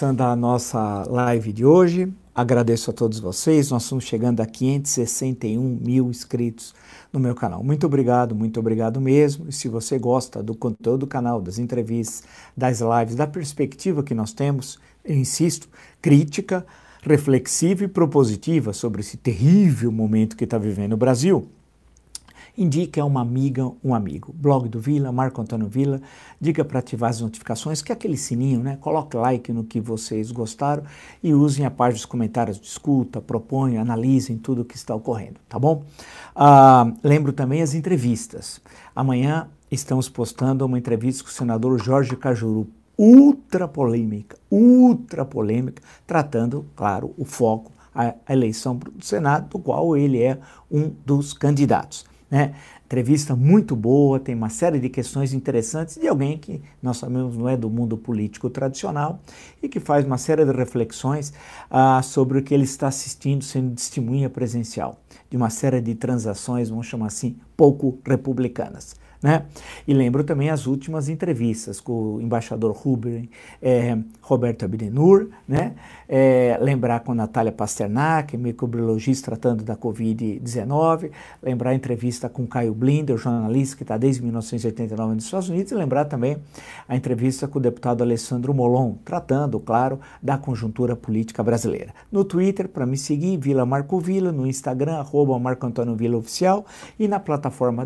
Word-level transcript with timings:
começando 0.00 0.22
a 0.22 0.34
nossa 0.34 1.04
live 1.10 1.52
de 1.52 1.62
hoje. 1.62 2.10
Agradeço 2.34 2.90
a 2.90 2.94
todos 2.94 3.20
vocês. 3.20 3.70
Nós 3.70 3.82
estamos 3.82 4.04
chegando 4.04 4.40
a 4.40 4.46
561 4.46 5.60
mil 5.78 6.08
inscritos 6.08 6.74
no 7.12 7.20
meu 7.20 7.34
canal. 7.34 7.62
Muito 7.62 7.84
obrigado, 7.84 8.34
muito 8.34 8.58
obrigado 8.58 8.98
mesmo. 8.98 9.50
E 9.50 9.52
se 9.52 9.68
você 9.68 9.98
gosta 9.98 10.42
do 10.42 10.54
conteúdo 10.54 11.00
do 11.00 11.06
canal, 11.06 11.42
das 11.42 11.58
entrevistas, 11.58 12.24
das 12.56 12.80
lives, 12.80 13.14
da 13.14 13.26
perspectiva 13.26 14.02
que 14.02 14.14
nós 14.14 14.32
temos, 14.32 14.78
eu 15.04 15.14
insisto, 15.14 15.68
crítica, 16.00 16.64
reflexiva 17.02 17.84
e 17.84 17.88
propositiva 17.88 18.72
sobre 18.72 19.02
esse 19.02 19.18
terrível 19.18 19.92
momento 19.92 20.34
que 20.34 20.44
está 20.44 20.56
vivendo 20.56 20.94
o 20.94 20.96
Brasil 20.96 21.46
indique 22.60 23.00
a 23.00 23.04
uma 23.06 23.22
amiga, 23.22 23.72
um 23.82 23.94
amigo. 23.94 24.34
Blog 24.36 24.68
do 24.68 24.78
Vila, 24.78 25.10
Marco 25.10 25.40
Antônio 25.40 25.66
Vila, 25.66 26.02
diga 26.38 26.62
para 26.62 26.78
ativar 26.78 27.08
as 27.08 27.22
notificações, 27.22 27.80
que 27.80 27.90
é 27.90 27.94
aquele 27.94 28.18
sininho, 28.18 28.60
né? 28.60 28.76
Coloque 28.78 29.16
like 29.16 29.50
no 29.50 29.64
que 29.64 29.80
vocês 29.80 30.30
gostaram 30.30 30.82
e 31.22 31.32
usem 31.32 31.64
a 31.64 31.70
parte 31.70 31.94
dos 31.94 32.04
comentários, 32.04 32.60
discuta, 32.60 33.18
proponha, 33.18 33.80
analisem 33.80 34.36
tudo 34.36 34.60
o 34.60 34.64
que 34.64 34.76
está 34.76 34.94
ocorrendo, 34.94 35.40
tá 35.48 35.58
bom? 35.58 35.84
Ah, 36.36 36.92
lembro 37.02 37.32
também 37.32 37.62
as 37.62 37.72
entrevistas. 37.72 38.60
Amanhã 38.94 39.48
estamos 39.70 40.10
postando 40.10 40.66
uma 40.66 40.78
entrevista 40.78 41.24
com 41.24 41.30
o 41.30 41.32
senador 41.32 41.82
Jorge 41.82 42.14
Cajuru, 42.14 42.68
ultra 42.98 43.66
polêmica, 43.66 44.36
ultra 44.50 45.24
polêmica, 45.24 45.82
tratando, 46.06 46.66
claro, 46.76 47.14
o 47.16 47.24
foco 47.24 47.72
a 47.92 48.14
eleição 48.32 48.76
do 48.76 49.04
Senado, 49.04 49.48
do 49.48 49.58
qual 49.58 49.96
ele 49.96 50.22
é 50.22 50.38
um 50.70 50.92
dos 51.04 51.32
candidatos. 51.32 52.08
Né? 52.30 52.54
Entrevista 52.84 53.34
muito 53.34 53.74
boa, 53.74 54.20
tem 54.20 54.34
uma 54.34 54.48
série 54.48 54.78
de 54.78 54.88
questões 54.88 55.32
interessantes 55.32 55.96
de 55.96 56.06
alguém 56.06 56.38
que 56.38 56.60
nós 56.82 56.96
sabemos 56.96 57.36
não 57.36 57.48
é 57.48 57.56
do 57.56 57.68
mundo 57.68 57.96
político 57.96 58.48
tradicional 58.48 59.20
e 59.62 59.68
que 59.68 59.80
faz 59.80 60.04
uma 60.04 60.18
série 60.18 60.44
de 60.44 60.52
reflexões 60.52 61.32
ah, 61.70 62.00
sobre 62.02 62.38
o 62.38 62.42
que 62.42 62.54
ele 62.54 62.64
está 62.64 62.88
assistindo 62.88 63.44
sendo 63.44 63.74
testemunha 63.74 64.30
presencial 64.30 65.00
de 65.28 65.36
uma 65.36 65.50
série 65.50 65.80
de 65.80 65.94
transações, 65.94 66.68
vamos 66.68 66.86
chamar 66.86 67.06
assim, 67.06 67.36
pouco 67.56 67.98
republicanas. 68.04 68.96
Né? 69.22 69.44
E 69.86 69.92
lembro 69.92 70.24
também 70.24 70.48
as 70.48 70.66
últimas 70.66 71.10
entrevistas 71.10 71.78
com 71.78 72.14
o 72.14 72.20
embaixador 72.22 72.72
Ruben, 72.72 73.28
é, 73.60 73.98
Roberto 74.22 74.64
Abdenur, 74.64 75.28
né? 75.46 75.74
É, 76.08 76.58
lembrar 76.60 77.00
com 77.00 77.14
Natália 77.14 77.52
Pasternak, 77.52 78.36
microbiologista 78.36 79.30
tratando 79.30 79.62
da 79.62 79.76
Covid-19, 79.76 81.10
lembrar 81.42 81.70
a 81.70 81.74
entrevista 81.74 82.28
com 82.28 82.46
Caio 82.46 82.74
Blinder, 82.74 83.16
jornalista 83.16 83.76
que 83.76 83.84
está 83.84 83.96
desde 83.96 84.22
1989 84.22 85.14
nos 85.14 85.24
Estados 85.24 85.48
Unidos, 85.48 85.70
e 85.70 85.74
lembrar 85.74 86.06
também 86.06 86.38
a 86.88 86.96
entrevista 86.96 87.46
com 87.46 87.58
o 87.58 87.62
deputado 87.62 88.02
Alessandro 88.02 88.52
Molon, 88.52 88.94
tratando, 89.04 89.60
claro, 89.60 90.00
da 90.20 90.36
conjuntura 90.36 90.96
política 90.96 91.42
brasileira. 91.42 91.94
No 92.10 92.24
Twitter, 92.24 92.68
para 92.68 92.86
me 92.86 92.96
seguir, 92.96 93.36
Vila 93.36 93.64
Marco 93.64 94.00
Vila, 94.00 94.32
no 94.32 94.46
Instagram, 94.46 94.96
arroba 94.96 95.38
Marco 95.38 95.66
Antônio 95.66 95.94
Vila 95.94 96.16
Oficial, 96.16 96.66
e 96.98 97.06
na 97.06 97.20
plataforma 97.20 97.84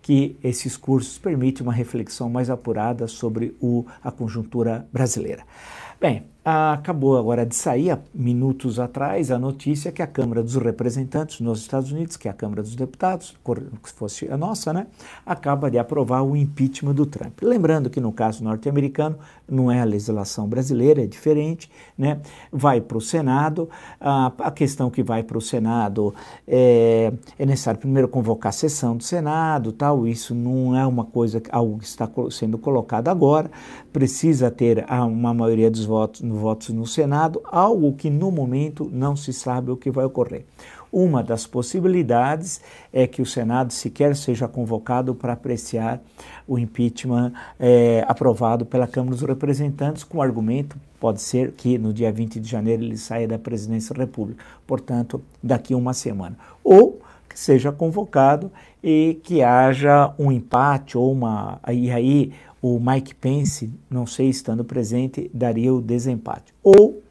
que 0.09 0.35
esses 0.43 0.75
cursos 0.75 1.19
permitem 1.19 1.61
uma 1.61 1.71
reflexão 1.71 2.31
mais 2.31 2.49
apurada 2.49 3.08
sobre 3.08 3.55
o, 3.61 3.86
a 4.03 4.09
conjuntura 4.11 4.89
brasileira. 4.92 5.43
Bem, 6.02 6.23
acabou 6.44 7.17
agora 7.17 7.45
de 7.45 7.54
sair, 7.54 7.92
há 7.92 8.00
minutos 8.14 8.80
atrás, 8.80 9.30
a 9.30 9.38
notícia 9.38 9.92
que 9.92 10.02
a 10.02 10.08
Câmara 10.08 10.42
dos 10.42 10.55
Representantes 10.55 11.42
nos 11.42 11.60
Estados 11.60 11.92
Unidos, 11.92 12.16
que 12.16 12.27
é 12.27 12.32
a 12.32 12.33
Câmara 12.33 12.61
dos 12.61 12.76
Deputados, 12.76 13.36
se 13.83 13.94
fosse 13.94 14.32
a 14.32 14.38
nossa, 14.38 14.72
né, 14.72 14.88
acaba 15.26 15.70
de 15.70 15.77
aprovar 15.77 16.23
o 16.23 16.36
impeachment 16.36 16.94
do 16.94 17.05
Trump. 17.05 17.42
Lembrando 17.42 17.89
que 17.89 18.00
no 18.00 18.11
caso 18.14 18.44
norte-americano 18.44 19.17
não 19.48 19.70
é 19.70 19.82
a 19.82 19.83
legislação 19.83 20.48
brasileira, 20.48 21.04
é 21.04 21.08
diferente, 21.08 21.70
né, 21.98 22.22
vai 22.52 22.80
para 22.80 22.98
o 22.98 23.02
Senado, 23.02 23.70
a, 24.00 24.32
a, 24.39 24.52
questão 24.52 24.89
que 24.89 25.04
vai 25.04 25.23
para 25.23 25.38
o 25.38 25.42
Senado 25.42 26.14
é, 26.48 27.11
é, 27.38 27.45
necessário 27.45 27.80
primeiro 27.80 28.08
convocar 28.08 28.50
a 28.50 28.54
sessão 28.54 28.95
do 28.95 29.04
Senado, 29.04 29.73
tal, 29.73 30.08
isso 30.08 30.33
não 30.33 30.76
é 30.76 30.86
uma 30.88 31.04
coisa, 31.04 31.42
algo 31.52 31.80
que 31.80 31.86
está 31.86 32.10
sendo 32.32 32.58
colocado 32.58 33.10
agora, 33.10 33.52
precisa 33.92 34.50
ter 34.50 34.86
uma 34.89 35.33
maioria 35.33 35.70
dos 35.70 35.83
votos 35.83 36.21
votos 36.35 36.69
no 36.69 36.85
Senado, 36.85 37.41
algo 37.45 37.93
que 37.93 38.09
no 38.09 38.31
momento 38.31 38.89
não 38.91 39.15
se 39.15 39.33
sabe 39.33 39.71
o 39.71 39.77
que 39.77 39.91
vai 39.91 40.05
ocorrer. 40.05 40.45
Uma 40.91 41.21
das 41.21 41.45
possibilidades 41.45 42.61
é 42.91 43.05
que 43.05 43.21
o 43.21 43.25
Senado 43.25 43.71
sequer 43.71 44.15
seja 44.15 44.47
convocado 44.47 45.13
para 45.13 45.33
apreciar 45.33 46.01
o 46.47 46.57
impeachment 46.57 47.31
é, 47.59 48.03
aprovado 48.07 48.65
pela 48.65 48.87
Câmara 48.87 49.15
dos 49.15 49.21
Representantes, 49.21 50.03
com 50.03 50.17
o 50.17 50.21
argumento, 50.21 50.77
pode 50.99 51.21
ser 51.21 51.51
que 51.51 51.77
no 51.77 51.93
dia 51.93 52.11
20 52.11 52.39
de 52.39 52.49
janeiro 52.49 52.83
ele 52.83 52.97
saia 52.97 53.27
da 53.27 53.37
presidência 53.37 53.93
da 53.93 54.01
República, 54.01 54.43
portanto, 54.65 55.21
daqui 55.43 55.75
uma 55.75 55.93
semana. 55.93 56.35
Ou 56.63 56.99
que 57.29 57.39
seja 57.39 57.71
convocado 57.71 58.51
e 58.83 59.19
que 59.23 59.43
haja 59.43 60.11
um 60.17 60.31
empate 60.31 60.97
ou 60.97 61.11
uma. 61.11 61.59
E 61.71 61.91
aí 61.91 62.33
o 62.61 62.80
Mike 62.80 63.15
Pence, 63.15 63.71
não 63.89 64.05
sei, 64.05 64.30
estando 64.30 64.64
presente, 64.64 65.30
daria 65.33 65.73
o 65.73 65.81
desempate. 65.81 66.53
Ou 66.64 67.02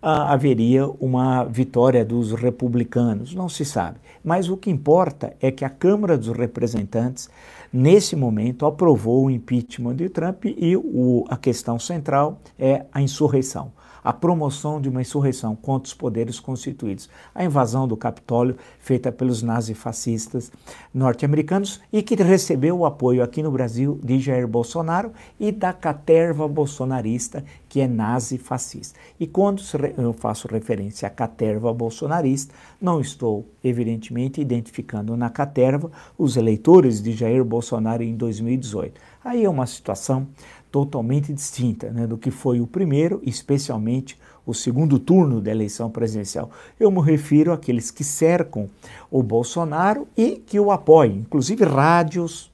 ah, 0.00 0.32
haveria 0.32 0.86
uma 1.00 1.44
vitória 1.44 2.04
dos 2.04 2.32
republicanos, 2.32 3.34
não 3.34 3.48
se 3.48 3.64
sabe. 3.64 3.98
Mas 4.22 4.48
o 4.48 4.56
que 4.56 4.70
importa 4.70 5.34
é 5.40 5.50
que 5.50 5.64
a 5.64 5.70
Câmara 5.70 6.16
dos 6.16 6.28
Representantes, 6.28 7.28
nesse 7.72 8.14
momento, 8.16 8.66
aprovou 8.66 9.26
o 9.26 9.30
impeachment 9.30 9.96
de 9.96 10.08
Trump 10.08 10.44
e 10.44 10.76
o, 10.76 11.24
a 11.28 11.36
questão 11.36 11.78
central 11.78 12.38
é 12.58 12.84
a 12.92 13.00
insurreição 13.00 13.72
a 14.04 14.12
promoção 14.12 14.80
de 14.80 14.88
uma 14.90 15.00
insurreição 15.00 15.56
contra 15.56 15.86
os 15.86 15.94
poderes 15.94 16.38
constituídos, 16.38 17.08
a 17.34 17.42
invasão 17.42 17.88
do 17.88 17.96
Capitólio 17.96 18.56
feita 18.78 19.10
pelos 19.10 19.42
nazifascistas 19.42 20.52
norte-americanos 20.92 21.80
e 21.90 22.02
que 22.02 22.14
recebeu 22.14 22.78
o 22.78 22.84
apoio 22.84 23.22
aqui 23.22 23.42
no 23.42 23.50
Brasil 23.50 23.98
de 24.04 24.20
Jair 24.20 24.46
Bolsonaro 24.46 25.10
e 25.40 25.50
da 25.50 25.72
caterva 25.72 26.46
bolsonarista 26.46 27.42
que 27.68 27.80
é 27.80 27.88
nazi-fascista. 27.88 28.96
E 29.18 29.26
quando 29.26 29.60
eu 29.98 30.12
faço 30.12 30.46
referência 30.46 31.08
à 31.08 31.10
caterva 31.10 31.72
bolsonarista, 31.72 32.54
não 32.80 33.00
estou, 33.00 33.48
evidentemente, 33.64 34.40
identificando 34.40 35.16
na 35.16 35.30
caterva 35.30 35.90
os 36.16 36.36
eleitores 36.36 37.02
de 37.02 37.12
Jair 37.12 37.44
Bolsonaro 37.44 38.02
em 38.02 38.14
2018. 38.14 39.00
Aí 39.24 39.44
é 39.44 39.48
uma 39.48 39.66
situação 39.66 40.28
totalmente 40.74 41.32
distinta 41.32 41.92
né, 41.92 42.04
do 42.04 42.18
que 42.18 42.32
foi 42.32 42.60
o 42.60 42.66
primeiro, 42.66 43.22
especialmente 43.22 44.18
o 44.44 44.52
segundo 44.52 44.98
turno 44.98 45.40
da 45.40 45.52
eleição 45.52 45.88
presidencial. 45.88 46.50
Eu 46.80 46.90
me 46.90 47.00
refiro 47.00 47.52
àqueles 47.52 47.92
que 47.92 48.02
cercam 48.02 48.68
o 49.08 49.22
Bolsonaro 49.22 50.08
e 50.16 50.42
que 50.44 50.58
o 50.58 50.72
apoiam, 50.72 51.18
inclusive 51.18 51.64
rádios, 51.64 52.50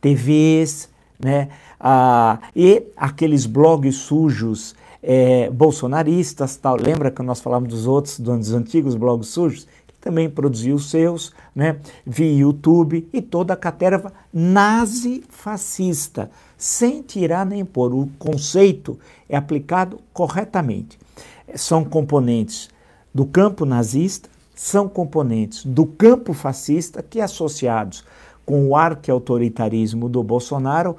TVs, 0.00 0.88
né, 1.18 1.48
ah, 1.80 2.38
e 2.54 2.84
aqueles 2.96 3.44
blogs 3.44 3.96
sujos 3.96 4.76
é, 5.02 5.50
bolsonaristas, 5.50 6.54
tal. 6.54 6.76
Lembra 6.76 7.10
que 7.10 7.20
nós 7.24 7.40
falamos 7.40 7.68
dos 7.68 7.88
outros, 7.88 8.20
dos 8.20 8.52
antigos 8.52 8.94
blogs 8.94 9.30
sujos? 9.30 9.66
também 10.00 10.30
produziu 10.30 10.78
seus, 10.78 11.32
né, 11.54 11.80
via 12.06 12.32
YouTube 12.32 13.08
e 13.12 13.20
toda 13.20 13.54
a 13.54 13.56
caterva 13.56 14.12
nazi-fascista, 14.32 16.30
sem 16.58 17.00
tirar 17.00 17.46
nem 17.46 17.64
pôr. 17.64 17.94
O 17.94 18.10
conceito 18.18 18.98
é 19.28 19.36
aplicado 19.36 20.00
corretamente. 20.12 20.98
São 21.54 21.84
componentes 21.84 22.68
do 23.14 23.24
campo 23.24 23.64
nazista, 23.64 24.28
são 24.54 24.88
componentes 24.88 25.64
do 25.64 25.86
campo 25.86 26.34
fascista 26.34 27.02
que 27.02 27.20
associados 27.20 28.04
com 28.44 28.66
o 28.66 28.74
arque-autoritarismo 28.74 30.08
do 30.08 30.22
Bolsonaro, 30.22 30.96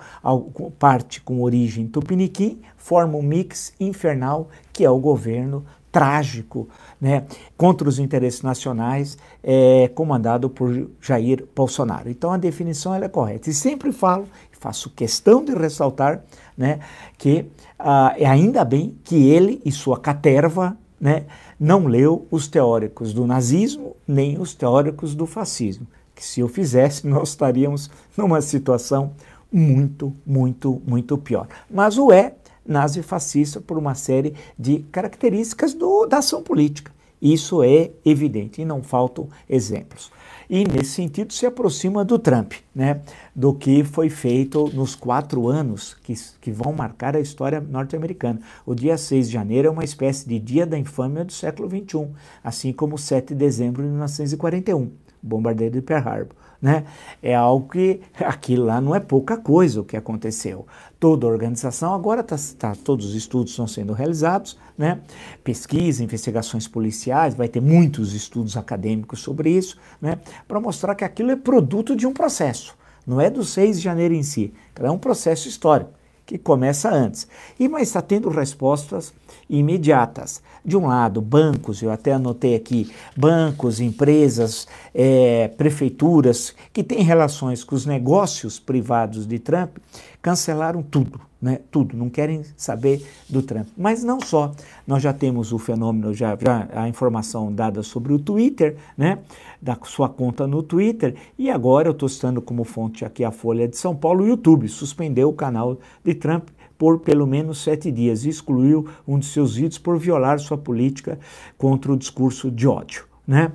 parte 0.78 1.20
com 1.20 1.42
origem 1.42 1.88
tupiniquim, 1.88 2.62
formam 2.78 3.20
um 3.20 3.24
mix 3.24 3.74
infernal 3.80 4.50
que 4.72 4.86
é 4.86 4.90
o 4.90 5.00
governo 5.00 5.66
trágico 5.92 6.68
né, 7.00 7.26
contra 7.58 7.88
os 7.88 8.00
interesses 8.00 8.42
nacionais 8.42 9.18
é, 9.44 9.90
comandado 9.96 10.50
por 10.50 10.90
Jair 11.02 11.46
Bolsonaro. 11.56 12.10
Então 12.10 12.32
a 12.32 12.38
definição 12.38 12.94
é 12.94 13.08
correta. 13.08 13.50
E 13.50 13.54
sempre 13.54 13.92
falo, 13.92 14.28
faço 14.60 14.90
questão 14.90 15.44
de 15.44 15.54
ressaltar 15.54 16.22
né, 16.58 16.80
que 17.18 17.46
ah, 17.78 18.14
é 18.18 18.26
ainda 18.26 18.64
bem 18.66 18.96
que 19.04 19.30
ele 19.30 19.62
e 19.64 19.72
sua 19.72 19.98
caterva 19.98 20.78
né, 21.00 21.24
não 21.60 21.86
leu 21.86 22.28
os 22.30 22.48
teóricos 22.48 23.14
do 23.14 23.26
nazismo 23.26 23.96
nem 24.06 24.40
os 24.40 24.54
teóricos 24.54 25.16
do 25.16 25.26
fascismo. 25.26 25.88
Que 26.14 26.26
se 26.26 26.42
eu 26.42 26.50
fizesse, 26.50 27.08
nós 27.08 27.30
estaríamos 27.30 27.90
numa 28.18 28.42
situação 28.42 29.14
muito, 29.52 30.14
muito, 30.26 30.82
muito 30.86 31.18
pior. 31.18 31.48
Mas 31.72 31.98
o 31.98 32.12
é 32.12 32.34
nazi-fascista 32.70 33.60
por 33.60 33.78
uma 33.78 33.96
série 33.96 34.36
de 34.58 34.80
características 34.92 35.74
do, 35.74 36.06
da 36.06 36.20
ação 36.20 36.44
política. 36.44 36.92
Isso 37.22 37.62
é 37.62 37.92
evidente 38.06 38.62
e 38.62 38.66
não 38.66 38.82
faltam 38.82 39.28
exemplos. 39.50 40.10
E, 40.50 40.64
nesse 40.64 40.92
sentido, 40.92 41.32
se 41.34 41.46
aproxima 41.46 42.04
do 42.04 42.18
Trump, 42.18 42.54
né? 42.74 43.02
do 43.36 43.54
que 43.54 43.84
foi 43.84 44.10
feito 44.10 44.72
nos 44.74 44.96
quatro 44.96 45.48
anos 45.48 45.96
que, 46.02 46.14
que 46.42 46.52
vão 46.52 46.74
marcar 46.74 47.16
a 47.16 47.20
história 47.20 47.60
norte-americana. 47.60 48.40
O 48.66 48.74
dia 48.74 48.98
6 48.98 49.28
de 49.28 49.34
janeiro 49.34 49.68
é 49.68 49.72
uma 49.72 49.84
espécie 49.84 50.28
de 50.28 50.40
dia 50.40 50.66
da 50.66 50.78
infâmia 50.78 51.26
do 51.26 51.34
século 51.34 51.70
XXI, 51.70 52.08
assim 52.44 52.74
como 52.74 52.96
o 52.96 52.98
7 52.98 53.28
de 53.28 53.36
dezembro 53.36 53.84
de 53.84 53.90
1941, 53.90 54.92
bombardeio 55.22 55.70
de 55.70 55.82
Pearl 55.82 56.08
Harbor 56.08 56.36
né? 56.62 56.86
É 57.22 57.34
algo 57.36 57.70
que 57.70 58.02
aquilo 58.20 58.66
lá 58.66 58.82
não 58.82 58.96
é 58.96 59.00
pouca 59.00 59.38
coisa 59.38 59.82
o 59.82 59.86
que 59.86 59.98
aconteceu. 59.98 60.68
Toda 61.00 61.26
a 61.26 61.30
organização 61.30 61.94
agora 61.94 62.22
tá, 62.22 62.36
tá, 62.58 62.76
todos 62.76 63.06
os 63.06 63.16
estudos 63.16 63.52
estão 63.52 63.66
sendo 63.66 63.94
realizados, 63.94 64.58
né? 64.78 65.00
Pesquisa, 65.44 66.04
investigações 66.04 66.68
policiais, 66.68 67.34
vai 67.34 67.48
ter 67.48 67.62
muitos 67.62 68.14
estudos 68.14 68.58
acadêmicos 68.58 69.22
sobre 69.22 69.50
isso, 69.50 69.78
né? 70.02 70.20
Para 70.46 70.60
mostrar 70.60 70.96
que 70.96 71.06
aquilo 71.06 71.32
é 71.32 71.38
produto 71.38 71.96
de 71.96 72.06
um 72.06 72.12
processo, 72.12 72.76
não 73.08 73.22
é 73.22 73.30
do 73.30 73.46
6 73.46 73.78
de 73.78 73.84
janeiro 73.84 74.14
em 74.14 74.24
si, 74.24 74.54
é 74.76 74.92
um 74.92 74.98
processo 74.98 75.48
histórico 75.48 75.92
que 76.30 76.38
começa 76.38 76.94
antes. 76.94 77.28
E 77.60 77.68
mas 77.68 77.88
está 77.88 78.04
tendo 78.04 78.30
respostas 78.30 79.12
imediatas. 79.50 80.44
De 80.64 80.78
um 80.78 80.86
lado, 80.86 81.22
bancos, 81.22 81.82
eu 81.82 81.90
até 81.90 82.14
anotei 82.14 82.54
aqui, 82.54 82.92
bancos, 83.18 83.80
empresas, 83.80 84.68
é, 85.02 85.48
prefeituras 85.48 86.54
que 86.74 86.84
têm 86.84 87.04
relações 87.04 87.64
com 87.64 87.74
os 87.74 87.86
negócios 87.86 88.60
privados 88.60 89.26
de 89.26 89.40
Trump, 89.40 89.78
cancelaram 90.22 90.84
tudo, 90.84 91.22
né? 91.42 91.62
Tudo, 91.72 91.96
não 91.96 92.10
querem 92.10 92.44
saber 92.58 93.08
do 93.30 93.42
Trump. 93.42 93.66
Mas 93.78 94.04
não 94.04 94.20
só, 94.20 94.52
nós 94.86 95.02
já 95.02 95.14
temos 95.14 95.54
o 95.54 95.58
fenômeno, 95.58 96.14
já, 96.14 96.38
já 96.38 96.68
a 96.74 96.90
informação 96.90 97.50
dada 97.50 97.82
sobre 97.82 98.12
o 98.12 98.20
Twitter, 98.20 98.76
né? 98.98 99.20
Da 99.62 99.78
sua 99.84 100.10
conta 100.10 100.46
no 100.46 100.62
Twitter, 100.62 101.16
e 101.38 101.50
agora 101.50 101.88
eu 101.88 101.94
estou 101.94 102.10
citando 102.10 102.42
como 102.42 102.66
fonte 102.66 103.06
aqui 103.06 103.24
a 103.24 103.32
Folha 103.32 103.70
de 103.70 103.78
São 103.78 103.96
Paulo, 103.96 104.26
o 104.26 104.28
YouTube 104.28 104.68
suspendeu 104.68 105.30
o 105.30 105.34
canal 105.34 105.80
de 106.04 106.14
Trump 106.14 106.50
por 106.78 107.00
pelo 107.00 107.26
menos 107.26 107.64
sete 107.64 107.90
dias 107.90 108.26
e 108.26 108.30
excluiu 108.30 108.90
um 109.08 109.18
de 109.18 109.28
seus 109.28 109.56
vídeos 109.56 109.78
por 109.78 109.98
violar 109.98 110.40
sua 110.40 110.58
política 110.58 111.18
contra 111.58 111.90
o 111.90 111.98
discurso 111.98 112.52
de 112.52 112.68
ódio. 112.68 113.06
Né? 113.26 113.52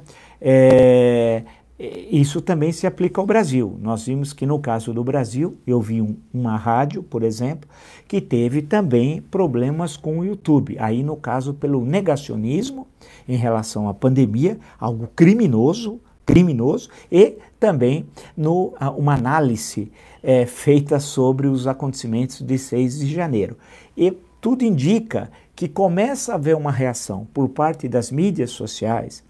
É, 0.46 1.42
isso 1.78 2.42
também 2.42 2.70
se 2.70 2.86
aplica 2.86 3.18
ao 3.18 3.26
Brasil. 3.26 3.78
Nós 3.80 4.04
vimos 4.04 4.34
que 4.34 4.44
no 4.44 4.58
caso 4.58 4.92
do 4.92 5.02
Brasil, 5.02 5.56
eu 5.66 5.80
vi 5.80 6.02
um, 6.02 6.16
uma 6.32 6.56
rádio, 6.56 7.02
por 7.02 7.22
exemplo, 7.22 7.68
que 8.06 8.20
teve 8.20 8.60
também 8.60 9.22
problemas 9.22 9.96
com 9.96 10.18
o 10.18 10.24
YouTube. 10.24 10.76
Aí, 10.78 11.02
no 11.02 11.16
caso, 11.16 11.54
pelo 11.54 11.84
negacionismo 11.84 12.86
em 13.26 13.36
relação 13.36 13.88
à 13.88 13.94
pandemia, 13.94 14.58
algo 14.78 15.08
criminoso, 15.16 15.98
criminoso, 16.26 16.90
e 17.10 17.38
também 17.58 18.06
no, 18.36 18.74
uma 18.96 19.14
análise 19.14 19.90
é, 20.22 20.44
feita 20.44 21.00
sobre 21.00 21.46
os 21.46 21.66
acontecimentos 21.66 22.42
de 22.42 22.58
6 22.58 23.00
de 23.00 23.12
janeiro. 23.12 23.56
E 23.96 24.12
tudo 24.40 24.62
indica 24.62 25.30
que 25.56 25.68
começa 25.68 26.32
a 26.32 26.34
haver 26.34 26.54
uma 26.54 26.70
reação 26.70 27.26
por 27.32 27.48
parte 27.48 27.88
das 27.88 28.10
mídias 28.10 28.50
sociais, 28.50 29.24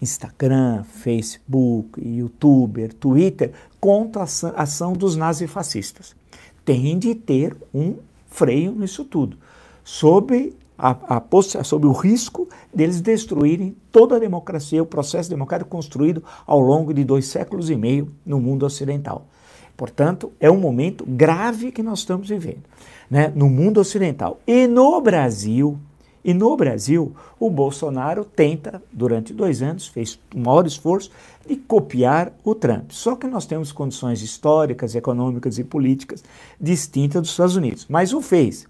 Instagram, 0.00 0.84
Facebook, 0.84 2.00
YouTuber, 2.00 2.92
Twitter, 2.94 3.52
contra 3.80 4.22
a 4.22 4.62
ação 4.62 4.92
dos 4.92 5.16
nazifascistas. 5.16 6.14
Tem 6.64 6.98
de 6.98 7.14
ter 7.14 7.56
um 7.72 7.96
freio 8.28 8.72
nisso 8.72 9.04
tudo, 9.04 9.36
sob, 9.84 10.54
a, 10.76 10.90
a, 11.16 11.62
sob 11.62 11.86
o 11.86 11.92
risco 11.92 12.48
deles 12.74 13.00
destruírem 13.00 13.76
toda 13.92 14.16
a 14.16 14.18
democracia, 14.18 14.82
o 14.82 14.86
processo 14.86 15.30
democrático 15.30 15.70
construído 15.70 16.24
ao 16.46 16.60
longo 16.60 16.92
de 16.92 17.04
dois 17.04 17.26
séculos 17.26 17.70
e 17.70 17.76
meio 17.76 18.10
no 18.26 18.40
mundo 18.40 18.66
ocidental. 18.66 19.26
Portanto, 19.76 20.32
é 20.38 20.50
um 20.50 20.58
momento 20.58 21.04
grave 21.06 21.72
que 21.72 21.82
nós 21.82 22.00
estamos 22.00 22.28
vivendo 22.28 22.62
né, 23.10 23.32
no 23.34 23.48
mundo 23.48 23.80
ocidental. 23.80 24.40
E 24.46 24.66
no 24.66 25.00
Brasil, 25.00 25.78
e 26.24 26.32
no 26.32 26.56
Brasil, 26.56 27.14
o 27.38 27.50
Bolsonaro 27.50 28.24
tenta, 28.24 28.82
durante 28.90 29.34
dois 29.34 29.60
anos, 29.60 29.86
fez 29.86 30.18
o 30.34 30.38
maior 30.38 30.66
esforço 30.66 31.10
de 31.46 31.56
copiar 31.56 32.32
o 32.42 32.54
Trump. 32.54 32.90
Só 32.92 33.14
que 33.14 33.26
nós 33.26 33.44
temos 33.44 33.70
condições 33.70 34.22
históricas, 34.22 34.94
econômicas 34.94 35.58
e 35.58 35.64
políticas 35.64 36.24
distintas 36.58 37.20
dos 37.22 37.30
Estados 37.30 37.56
Unidos. 37.56 37.86
Mas 37.88 38.14
o 38.14 38.22
fez 38.22 38.66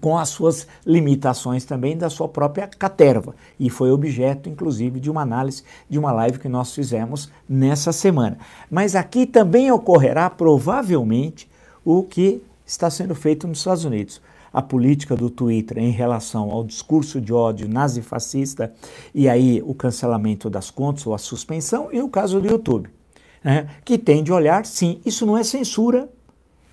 com 0.00 0.16
as 0.16 0.30
suas 0.30 0.66
limitações 0.86 1.66
também 1.66 1.96
da 1.96 2.08
sua 2.08 2.26
própria 2.28 2.66
caterva. 2.66 3.34
E 3.60 3.68
foi 3.68 3.90
objeto, 3.90 4.48
inclusive, 4.48 4.98
de 4.98 5.10
uma 5.10 5.20
análise 5.20 5.62
de 5.90 5.98
uma 5.98 6.12
live 6.12 6.38
que 6.38 6.48
nós 6.48 6.74
fizemos 6.74 7.30
nessa 7.46 7.92
semana. 7.92 8.38
Mas 8.70 8.94
aqui 8.94 9.26
também 9.26 9.70
ocorrerá, 9.70 10.30
provavelmente, 10.30 11.46
o 11.84 12.02
que 12.02 12.42
está 12.64 12.88
sendo 12.88 13.14
feito 13.14 13.46
nos 13.46 13.58
Estados 13.58 13.84
Unidos. 13.84 14.22
A 14.56 14.62
política 14.62 15.14
do 15.14 15.28
Twitter 15.28 15.76
em 15.76 15.90
relação 15.90 16.50
ao 16.50 16.64
discurso 16.64 17.20
de 17.20 17.32
ódio 17.32 17.68
nazifascista 17.68 18.72
e 19.14 19.28
aí 19.28 19.62
o 19.64 19.74
cancelamento 19.74 20.48
das 20.48 20.70
contas 20.70 21.06
ou 21.06 21.12
a 21.14 21.18
suspensão, 21.18 21.90
e 21.92 22.00
o 22.00 22.08
caso 22.08 22.40
do 22.40 22.48
YouTube, 22.48 22.88
né, 23.44 23.68
que 23.84 23.98
tem 23.98 24.22
de 24.22 24.32
olhar, 24.32 24.64
sim, 24.64 25.00
isso 25.04 25.26
não 25.26 25.36
é 25.36 25.44
censura, 25.44 26.08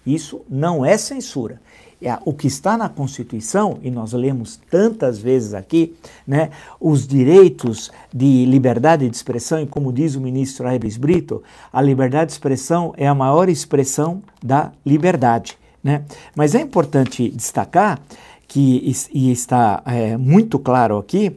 isso 0.06 0.42
não 0.50 0.86
é 0.86 0.98
censura 0.98 1.60
é 2.04 2.20
o 2.26 2.34
que 2.34 2.48
está 2.48 2.78
na 2.78 2.90
Constituição, 2.90 3.80
e 3.82 3.90
nós 3.90 4.12
lemos 4.12 4.60
tantas 4.70 5.18
vezes 5.18 5.54
aqui, 5.54 5.96
né, 6.28 6.50
os 6.80 7.08
direitos 7.08 7.92
de 8.14 8.46
liberdade 8.46 9.10
de 9.10 9.16
expressão, 9.16 9.62
e 9.62 9.66
como 9.66 9.94
diz 9.94 10.16
o 10.16 10.22
ministro 10.22 10.68
Aires 10.68 10.98
Brito, 10.98 11.42
a 11.72 11.82
liberdade 11.82 12.28
de 12.28 12.34
expressão 12.34 12.94
é 12.98 13.08
a 13.08 13.16
maior 13.16 13.48
expressão 13.48 14.22
da 14.44 14.72
liberdade. 14.86 15.58
Né? 15.84 16.06
Mas 16.36 16.56
é 16.56 16.62
importante 16.62 17.30
destacar 17.30 18.00
que, 18.48 18.96
e 19.12 19.32
está 19.32 19.82
é, 19.86 20.16
muito 20.16 20.58
claro 20.58 20.98
aqui, 20.98 21.36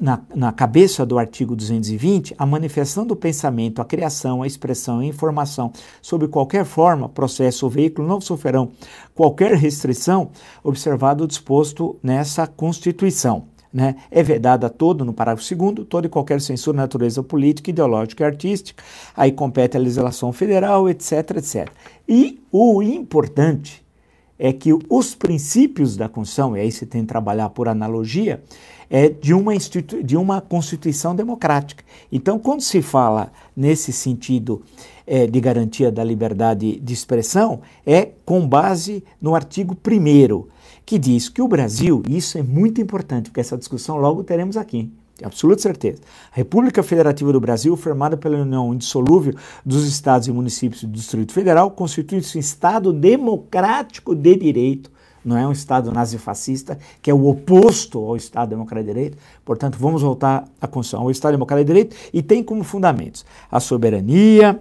na, 0.00 0.20
na, 0.34 0.52
cabeça 0.52 1.04
do 1.04 1.18
artigo 1.18 1.56
220, 1.56 2.34
a 2.38 2.46
manifestação 2.46 3.06
do 3.06 3.16
pensamento, 3.16 3.80
a 3.80 3.84
criação, 3.84 4.42
a 4.42 4.46
expressão, 4.46 5.00
a 5.00 5.04
informação, 5.04 5.72
sob 6.00 6.28
qualquer 6.28 6.64
forma, 6.64 7.08
processo 7.08 7.66
ou 7.66 7.70
veículo, 7.70 8.06
não 8.06 8.20
sofrerão 8.20 8.70
qualquer 9.14 9.54
restrição, 9.54 10.30
observado 10.62 11.24
o 11.24 11.26
disposto 11.26 11.96
nessa 12.02 12.46
Constituição. 12.46 13.44
Né? 13.72 13.96
É 14.10 14.22
vedada 14.22 14.70
todo, 14.70 15.04
no 15.04 15.12
parágrafo 15.12 15.54
2, 15.54 15.86
toda 15.88 16.06
e 16.06 16.10
qualquer 16.10 16.40
censura 16.40 16.76
de 16.76 16.80
natureza 16.80 17.22
política, 17.22 17.70
ideológica 17.70 18.24
e 18.24 18.26
artística, 18.26 18.82
aí 19.16 19.30
compete 19.30 19.76
a 19.76 19.80
legislação 19.80 20.32
federal, 20.32 20.88
etc, 20.88 21.36
etc. 21.36 21.68
E 22.08 22.40
o 22.50 22.82
importante 22.82 23.84
é 24.38 24.52
que 24.52 24.70
os 24.88 25.14
princípios 25.14 25.96
da 25.96 26.08
Constituição, 26.08 26.56
e 26.56 26.60
aí 26.60 26.70
você 26.70 26.86
tem 26.86 27.02
que 27.02 27.08
trabalhar 27.08 27.50
por 27.50 27.68
analogia, 27.68 28.42
é 28.88 29.08
de 29.08 29.34
uma, 29.34 29.52
de 30.02 30.16
uma 30.16 30.40
Constituição 30.40 31.14
democrática. 31.14 31.84
Então, 32.10 32.38
quando 32.38 32.62
se 32.62 32.80
fala 32.80 33.32
nesse 33.56 33.92
sentido 33.92 34.62
é, 35.06 35.26
de 35.26 35.40
garantia 35.40 35.90
da 35.90 36.04
liberdade 36.04 36.78
de 36.78 36.94
expressão, 36.94 37.60
é 37.84 38.10
com 38.24 38.46
base 38.46 39.02
no 39.20 39.34
artigo 39.34 39.76
1 39.86 40.46
que 40.88 40.98
diz 40.98 41.28
que 41.28 41.42
o 41.42 41.46
Brasil, 41.46 42.02
e 42.08 42.16
isso 42.16 42.38
é 42.38 42.42
muito 42.42 42.80
importante, 42.80 43.28
porque 43.28 43.40
essa 43.40 43.58
discussão 43.58 43.98
logo 43.98 44.24
teremos 44.24 44.56
aqui, 44.56 44.90
absoluta 45.22 45.60
certeza. 45.60 46.00
A 46.32 46.36
República 46.36 46.82
Federativa 46.82 47.30
do 47.30 47.38
Brasil, 47.38 47.76
formada 47.76 48.16
pela 48.16 48.38
união 48.38 48.72
indissolúvel 48.72 49.34
dos 49.66 49.86
estados 49.86 50.28
e 50.28 50.32
municípios 50.32 50.82
do 50.84 50.88
Distrito 50.88 51.34
Federal, 51.34 51.70
constitui-se 51.72 52.38
um 52.38 52.40
Estado 52.40 52.90
democrático 52.90 54.14
de 54.14 54.34
direito, 54.34 54.90
não 55.22 55.36
é 55.36 55.46
um 55.46 55.52
Estado 55.52 55.92
nazifascista, 55.92 56.78
que 57.02 57.10
é 57.10 57.14
o 57.14 57.28
oposto 57.28 57.98
ao 57.98 58.16
Estado 58.16 58.48
democrático 58.48 58.86
de 58.86 58.94
direito. 58.94 59.18
Portanto, 59.44 59.76
vamos 59.78 60.00
voltar 60.00 60.48
à 60.58 60.66
Constituição. 60.66 61.04
O 61.04 61.10
Estado 61.10 61.32
democrático 61.32 61.66
de 61.66 61.72
direito 61.74 61.96
e 62.14 62.22
tem 62.22 62.42
como 62.42 62.64
fundamentos 62.64 63.26
a 63.52 63.60
soberania, 63.60 64.58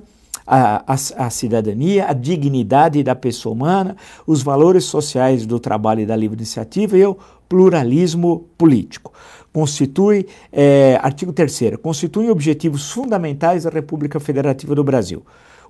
a, 0.47 0.83
a, 0.87 0.93
a, 0.93 1.29
cidadania, 1.29 2.07
a 2.07 2.13
dignidade 2.13 3.03
da 3.03 3.13
pessoa 3.13 3.53
humana, 3.53 3.97
os 4.25 4.41
valores 4.41 4.85
sociais 4.85 5.45
do 5.45 5.59
trabalho 5.59 6.01
e 6.01 6.05
da 6.05 6.15
livre 6.15 6.37
iniciativa 6.37 6.97
e 6.97 7.05
o 7.05 7.17
pluralismo 7.49 8.47
político. 8.57 9.11
Constitui, 9.51 10.27
é, 10.51 10.99
artigo 11.01 11.33
3 11.33 11.77
constituem 11.81 12.29
objetivos 12.29 12.91
fundamentais 12.91 13.63
da 13.63 13.69
República 13.69 14.19
Federativa 14.19 14.73
do 14.73 14.83
Brasil 14.83 15.23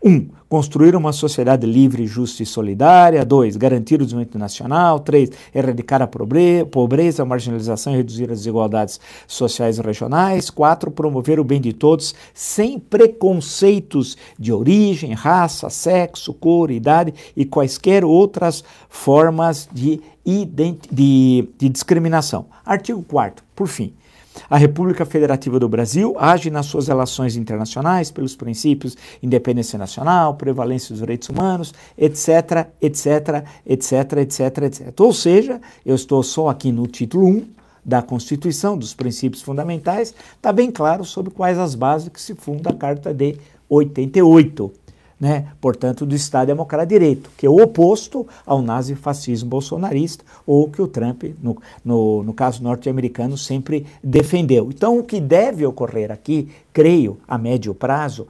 Um, 0.03 0.27
construir 0.47 0.95
uma 0.95 1.11
sociedade 1.11 1.65
livre, 1.65 2.05
justa 2.05 2.43
e 2.43 2.45
solidária. 2.45 3.25
Dois, 3.25 3.57
garantir 3.57 3.95
o 3.95 4.05
desenvolvimento 4.05 4.37
nacional. 4.37 4.99
Três, 4.99 5.31
erradicar 5.53 6.01
a 6.01 6.07
pobreza, 6.07 7.23
a 7.23 7.25
marginalização 7.25 7.93
e 7.93 7.97
reduzir 7.97 8.31
as 8.31 8.39
desigualdades 8.39 8.99
sociais 9.27 9.77
e 9.77 9.81
regionais. 9.81 10.49
Quatro, 10.49 10.91
promover 10.91 11.39
o 11.39 11.43
bem 11.43 11.59
de 11.59 11.73
todos 11.73 12.13
sem 12.33 12.79
preconceitos 12.79 14.17
de 14.37 14.53
origem, 14.53 15.13
raça, 15.13 15.69
sexo, 15.69 16.33
cor, 16.33 16.71
idade 16.71 17.13
e 17.35 17.43
quaisquer 17.45 18.05
outras 18.05 18.63
formas 18.89 19.67
de, 19.71 20.01
de, 20.25 21.49
de 21.57 21.69
discriminação. 21.69 22.45
Artigo 22.65 23.03
4 23.03 23.43
por 23.55 23.67
fim. 23.67 23.93
A 24.49 24.57
República 24.57 25.05
Federativa 25.05 25.59
do 25.59 25.67
Brasil 25.69 26.15
age 26.19 26.49
nas 26.49 26.65
suas 26.65 26.87
relações 26.87 27.35
internacionais 27.35 28.11
pelos 28.11 28.35
princípios 28.35 28.95
independência 29.21 29.77
nacional, 29.77 30.35
prevalência 30.35 30.89
dos 30.89 30.99
direitos 30.99 31.29
humanos, 31.29 31.73
etc, 31.97 32.67
etc, 32.81 33.43
etc, 33.65 34.13
etc, 34.17 34.57
etc. 34.63 34.99
Ou 34.99 35.13
seja, 35.13 35.61
eu 35.85 35.95
estou 35.95 36.23
só 36.23 36.49
aqui 36.49 36.71
no 36.71 36.87
título 36.87 37.27
1 37.27 37.47
da 37.83 38.01
Constituição, 38.01 38.77
dos 38.77 38.93
princípios 38.93 39.41
fundamentais, 39.41 40.13
está 40.35 40.51
bem 40.51 40.69
claro 40.69 41.05
sobre 41.05 41.31
quais 41.31 41.57
as 41.57 41.73
bases 41.73 42.09
que 42.09 42.21
se 42.21 42.35
funda 42.35 42.71
a 42.71 42.73
Carta 42.73 43.13
de 43.13 43.37
88 43.69 44.86
né, 45.19 45.47
portanto, 45.59 46.05
do 46.05 46.15
Estado 46.15 46.47
Democrático 46.47 46.89
de 46.89 46.99
Direito, 46.99 47.31
que 47.35 47.45
é 47.45 47.49
o 47.49 47.61
oposto 47.61 48.27
ao 48.45 48.61
nazifascismo 48.61 49.49
bolsonarista, 49.49 50.23
ou 50.45 50.69
que 50.69 50.81
o 50.81 50.87
Trump, 50.87 51.23
no, 51.41 51.57
no, 51.83 52.23
no 52.23 52.33
caso 52.33 52.61
norte-americano, 52.61 53.37
sempre 53.37 53.85
defendeu. 54.03 54.69
Então, 54.69 54.99
o 54.99 55.03
que 55.03 55.19
deve 55.19 55.65
ocorrer 55.65 56.11
aqui, 56.11 56.49
creio, 56.71 57.17
a 57.27 57.37
médio 57.37 57.73
prazo, 57.73 58.27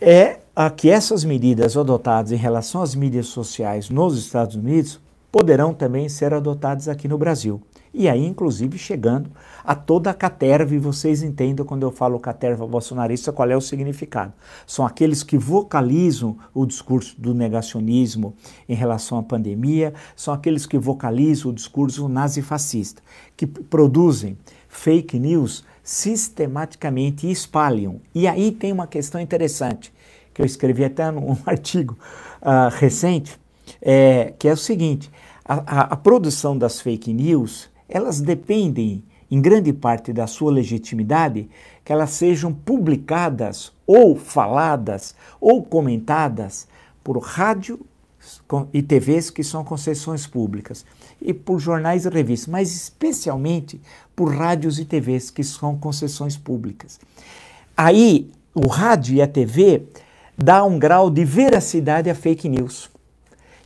é 0.00 0.40
a 0.54 0.68
que 0.68 0.90
essas 0.90 1.24
medidas 1.24 1.76
adotadas 1.76 2.32
em 2.32 2.36
relação 2.36 2.82
às 2.82 2.94
mídias 2.94 3.26
sociais 3.26 3.88
nos 3.88 4.18
Estados 4.18 4.56
Unidos 4.56 5.00
poderão 5.30 5.72
também 5.72 6.08
ser 6.08 6.34
adotadas 6.34 6.88
aqui 6.88 7.08
no 7.08 7.16
Brasil. 7.16 7.62
E 7.94 8.08
aí, 8.08 8.24
inclusive, 8.24 8.78
chegando 8.78 9.30
a 9.62 9.74
toda 9.74 10.10
a 10.10 10.14
caterva, 10.14 10.74
e 10.74 10.78
vocês 10.78 11.22
entendam 11.22 11.66
quando 11.66 11.82
eu 11.82 11.92
falo 11.92 12.18
caterva 12.18 12.66
bolsonarista, 12.66 13.32
qual 13.32 13.50
é 13.50 13.56
o 13.56 13.60
significado. 13.60 14.32
São 14.66 14.86
aqueles 14.86 15.22
que 15.22 15.36
vocalizam 15.36 16.38
o 16.54 16.64
discurso 16.64 17.20
do 17.20 17.34
negacionismo 17.34 18.34
em 18.66 18.74
relação 18.74 19.18
à 19.18 19.22
pandemia, 19.22 19.92
são 20.16 20.32
aqueles 20.32 20.64
que 20.64 20.78
vocalizam 20.78 21.50
o 21.50 21.54
discurso 21.54 22.08
nazifascista, 22.08 23.02
que 23.36 23.46
produzem 23.46 24.38
fake 24.68 25.18
news 25.18 25.62
sistematicamente 25.82 27.26
e 27.26 27.30
espalham. 27.30 28.00
E 28.14 28.26
aí 28.26 28.52
tem 28.52 28.72
uma 28.72 28.86
questão 28.86 29.20
interessante, 29.20 29.92
que 30.32 30.40
eu 30.40 30.46
escrevi 30.46 30.84
até 30.84 31.10
num 31.10 31.36
artigo 31.44 31.98
uh, 32.40 32.74
recente, 32.74 33.38
é, 33.82 34.32
que 34.38 34.48
é 34.48 34.52
o 34.52 34.56
seguinte: 34.56 35.10
a, 35.44 35.54
a, 35.54 35.80
a 35.92 35.96
produção 35.96 36.56
das 36.56 36.80
fake 36.80 37.12
news 37.12 37.70
elas 37.92 38.20
dependem 38.20 39.04
em 39.30 39.40
grande 39.40 39.72
parte 39.72 40.12
da 40.12 40.26
sua 40.26 40.50
legitimidade 40.50 41.48
que 41.84 41.92
elas 41.92 42.10
sejam 42.10 42.52
publicadas 42.52 43.72
ou 43.86 44.16
faladas 44.16 45.14
ou 45.40 45.62
comentadas 45.62 46.66
por 47.04 47.18
rádio 47.18 47.80
e 48.72 48.82
TVs 48.82 49.30
que 49.30 49.42
são 49.42 49.64
concessões 49.64 50.26
públicas 50.26 50.84
e 51.20 51.34
por 51.34 51.58
jornais 51.58 52.04
e 52.04 52.08
revistas, 52.08 52.48
mas 52.48 52.74
especialmente 52.74 53.80
por 54.14 54.34
rádios 54.34 54.78
e 54.78 54.84
TVs 54.84 55.30
que 55.30 55.42
são 55.42 55.76
concessões 55.76 56.36
públicas. 56.36 57.00
Aí 57.76 58.30
o 58.54 58.68
rádio 58.68 59.16
e 59.16 59.22
a 59.22 59.26
TV 59.26 59.82
dá 60.36 60.64
um 60.64 60.78
grau 60.78 61.10
de 61.10 61.24
veracidade 61.24 62.08
a 62.08 62.14
fake 62.14 62.48
news. 62.48 62.91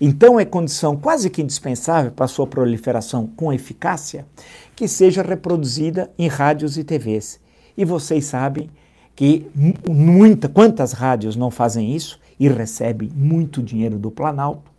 Então 0.01 0.39
é 0.39 0.45
condição 0.45 0.97
quase 0.97 1.31
que 1.31 1.43
indispensável 1.43 2.11
para 2.11 2.27
sua 2.27 2.47
proliferação 2.47 3.27
com 3.27 3.53
eficácia 3.53 4.27
que 4.75 4.87
seja 4.87 5.23
reproduzida 5.23 6.11
em 6.19 6.29
rádios 6.29 6.77
e 6.77 6.85
TVs. 6.85 7.41
E 7.77 7.85
vocês 7.85 8.27
sabem 8.27 8.71
que 9.15 9.47
muita, 9.89 10.49
quantas 10.49 10.93
rádios 10.93 11.37
não 11.37 11.51
fazem 11.51 11.97
isso 11.97 12.21
e 12.39 12.49
recebem 12.49 13.11
muito 13.15 13.63
dinheiro 13.63 13.99
do 13.99 14.11
Planalto, 14.11 14.71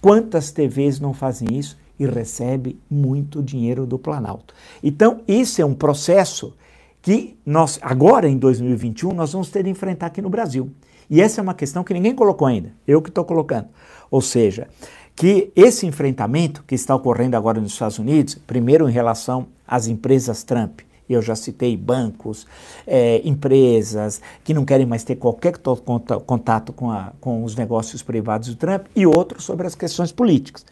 quantas 0.00 0.50
TVs 0.50 0.98
não 0.98 1.12
fazem 1.12 1.48
isso 1.52 1.78
e 1.98 2.06
recebem 2.06 2.78
muito 2.90 3.42
dinheiro 3.42 3.86
do 3.86 3.98
Planalto. 3.98 4.54
Então, 4.82 5.20
isso 5.28 5.60
é 5.60 5.64
um 5.64 5.74
processo 5.74 6.54
que 7.02 7.36
nós, 7.44 7.78
agora 7.82 8.28
em 8.28 8.38
2021, 8.38 9.12
nós 9.12 9.32
vamos 9.32 9.50
ter 9.50 9.64
de 9.64 9.70
enfrentar 9.70 10.06
aqui 10.06 10.22
no 10.22 10.30
Brasil. 10.30 10.72
E 11.12 11.20
essa 11.20 11.42
é 11.42 11.42
uma 11.42 11.52
questão 11.52 11.84
que 11.84 11.92
ninguém 11.92 12.14
colocou 12.14 12.48
ainda, 12.48 12.72
eu 12.88 13.02
que 13.02 13.10
estou 13.10 13.22
colocando. 13.22 13.68
Ou 14.10 14.22
seja, 14.22 14.66
que 15.14 15.52
esse 15.54 15.84
enfrentamento 15.84 16.64
que 16.66 16.74
está 16.74 16.94
ocorrendo 16.94 17.36
agora 17.36 17.60
nos 17.60 17.74
Estados 17.74 17.98
Unidos, 17.98 18.34
primeiro 18.46 18.88
em 18.88 18.92
relação 18.92 19.46
às 19.68 19.88
empresas 19.88 20.42
Trump, 20.42 20.80
eu 21.06 21.20
já 21.20 21.36
citei 21.36 21.76
bancos, 21.76 22.46
é, 22.86 23.20
empresas 23.26 24.22
que 24.42 24.54
não 24.54 24.64
querem 24.64 24.86
mais 24.86 25.04
ter 25.04 25.16
qualquer 25.16 25.58
contato 26.24 26.72
com, 26.72 26.90
a, 26.90 27.12
com 27.20 27.44
os 27.44 27.54
negócios 27.54 28.02
privados 28.02 28.48
do 28.48 28.56
Trump, 28.56 28.86
e 28.96 29.04
outro 29.04 29.38
sobre 29.42 29.66
as 29.66 29.74
questões 29.74 30.12
políticas. 30.12 30.64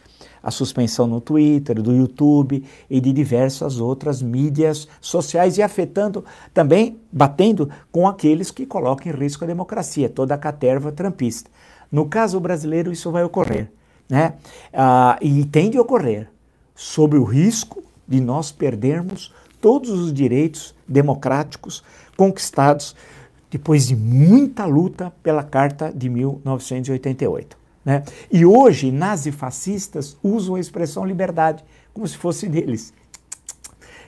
A 0.43 0.49
suspensão 0.49 1.07
no 1.07 1.21
Twitter, 1.21 1.81
do 1.81 1.91
YouTube 1.91 2.63
e 2.89 2.99
de 2.99 3.13
diversas 3.13 3.79
outras 3.79 4.21
mídias 4.21 4.87
sociais 4.99 5.57
e 5.57 5.61
afetando 5.61 6.25
também, 6.53 6.99
batendo 7.11 7.69
com 7.91 8.07
aqueles 8.07 8.49
que 8.51 8.65
colocam 8.65 9.11
em 9.11 9.15
risco 9.15 9.43
a 9.43 9.47
democracia, 9.47 10.09
toda 10.09 10.33
a 10.33 10.37
caterva 10.37 10.91
trumpista. 10.91 11.49
No 11.91 12.05
caso 12.05 12.39
brasileiro, 12.39 12.91
isso 12.91 13.11
vai 13.11 13.23
ocorrer, 13.23 13.71
né? 14.09 14.33
Ah, 14.73 15.17
e 15.21 15.45
tem 15.45 15.69
de 15.69 15.77
ocorrer 15.77 16.29
sob 16.73 17.17
o 17.17 17.23
risco 17.23 17.83
de 18.07 18.19
nós 18.19 18.51
perdermos 18.51 19.33
todos 19.61 19.89
os 19.91 20.11
direitos 20.11 20.73
democráticos 20.87 21.83
conquistados 22.17 22.95
depois 23.51 23.87
de 23.87 23.95
muita 23.95 24.65
luta 24.65 25.13
pela 25.21 25.43
Carta 25.43 25.91
de 25.93 26.09
1988. 26.09 27.60
Né? 27.83 28.03
E 28.31 28.45
hoje, 28.45 28.91
nazifascistas 28.91 30.17
usam 30.23 30.55
a 30.55 30.59
expressão 30.59 31.05
liberdade 31.05 31.63
como 31.93 32.07
se 32.07 32.17
fosse 32.17 32.47
deles. 32.47 32.93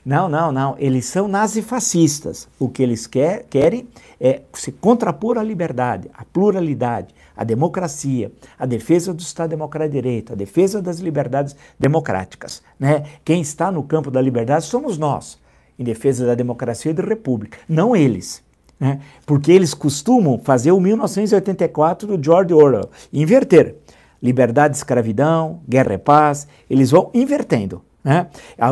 Não, 0.06 0.28
não, 0.28 0.52
não. 0.52 0.76
Eles 0.78 1.06
são 1.06 1.28
nazifascistas. 1.28 2.48
O 2.60 2.68
que 2.68 2.84
eles 2.84 3.08
quer, 3.08 3.46
querem 3.50 3.88
é 4.20 4.42
se 4.54 4.72
contrapor 4.72 5.38
à 5.38 5.44
liberdade, 5.44 6.10
à 6.14 6.26
pluralidade, 6.26 7.14
à 7.36 7.44
democracia, 7.44 8.32
à 8.60 8.66
defesa 8.66 9.14
do 9.14 9.22
Estado 9.22 9.52
Democrático 9.52 9.96
de 9.96 10.02
Direito, 10.02 10.34
à 10.34 10.36
defesa 10.36 10.82
das 10.82 11.00
liberdades 11.00 11.56
democráticas. 11.80 12.62
Né? 12.78 13.06
Quem 13.24 13.42
está 13.42 13.72
no 13.72 13.84
campo 13.84 14.12
da 14.12 14.22
liberdade 14.22 14.66
somos 14.66 14.98
nós, 14.98 15.40
em 15.80 15.84
defesa 15.84 16.26
da 16.26 16.36
democracia 16.36 16.92
e 16.92 16.94
da 16.94 17.04
república, 17.04 17.58
não 17.68 17.96
eles. 17.96 18.44
Né? 18.80 19.00
Porque 19.26 19.52
eles 19.52 19.74
costumam 19.74 20.40
fazer 20.44 20.72
o 20.72 20.80
1984 20.80 22.18
do 22.18 22.24
George 22.24 22.54
Orwell, 22.54 22.90
inverter. 23.12 23.76
Liberdade, 24.22 24.78
escravidão, 24.78 25.60
guerra 25.68 25.96
e 25.96 25.98
paz, 25.98 26.48
eles 26.70 26.92
vão 26.92 27.12
invertendo. 27.14 27.82
Né? 28.02 28.28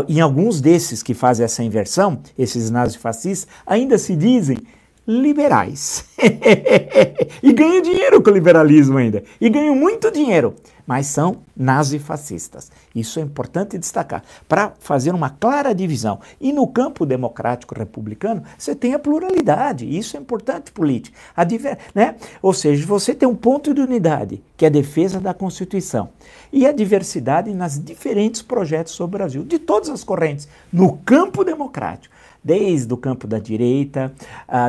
Em 0.07 0.21
alguns 0.21 0.61
desses 0.61 1.03
que 1.03 1.13
fazem 1.13 1.43
essa 1.43 1.63
inversão, 1.63 2.19
esses 2.37 2.69
nazifascistas, 2.71 3.53
ainda 3.65 3.97
se 3.97 4.15
dizem 4.15 4.57
liberais. 5.11 6.05
e 7.43 7.51
ganham 7.51 7.81
dinheiro 7.81 8.21
com 8.21 8.29
o 8.29 8.33
liberalismo 8.33 8.97
ainda. 8.97 9.23
E 9.39 9.49
ganham 9.49 9.75
muito 9.75 10.09
dinheiro. 10.09 10.55
Mas 10.87 11.07
são 11.07 11.41
nazifascistas. 11.55 12.71
Isso 12.95 13.19
é 13.19 13.21
importante 13.21 13.77
destacar. 13.77 14.23
Para 14.47 14.73
fazer 14.79 15.13
uma 15.13 15.29
clara 15.29 15.75
divisão. 15.75 16.19
E 16.39 16.51
no 16.51 16.67
campo 16.67 17.05
democrático 17.05 17.75
republicano, 17.75 18.43
você 18.57 18.73
tem 18.73 18.93
a 18.93 18.99
pluralidade. 18.99 19.85
Isso 19.85 20.15
é 20.15 20.19
importante 20.19 20.71
política. 20.71 21.17
A 21.35 21.43
diver, 21.43 21.77
né? 21.93 22.15
Ou 22.41 22.53
seja, 22.53 22.85
você 22.85 23.13
tem 23.13 23.27
um 23.27 23.35
ponto 23.35 23.73
de 23.73 23.81
unidade, 23.81 24.41
que 24.57 24.65
é 24.65 24.69
a 24.69 24.71
defesa 24.71 25.19
da 25.19 25.33
Constituição. 25.33 26.09
E 26.51 26.65
a 26.65 26.71
diversidade 26.71 27.53
nas 27.53 27.77
diferentes 27.77 28.41
projetos 28.41 28.93
sobre 28.93 29.15
o 29.15 29.19
Brasil, 29.19 29.43
de 29.43 29.59
todas 29.59 29.89
as 29.89 30.03
correntes, 30.03 30.47
no 30.71 30.97
campo 30.97 31.43
democrático 31.43 32.20
desde 32.43 32.93
o 32.93 32.97
campo 32.97 33.27
da 33.27 33.39
direita, 33.39 34.13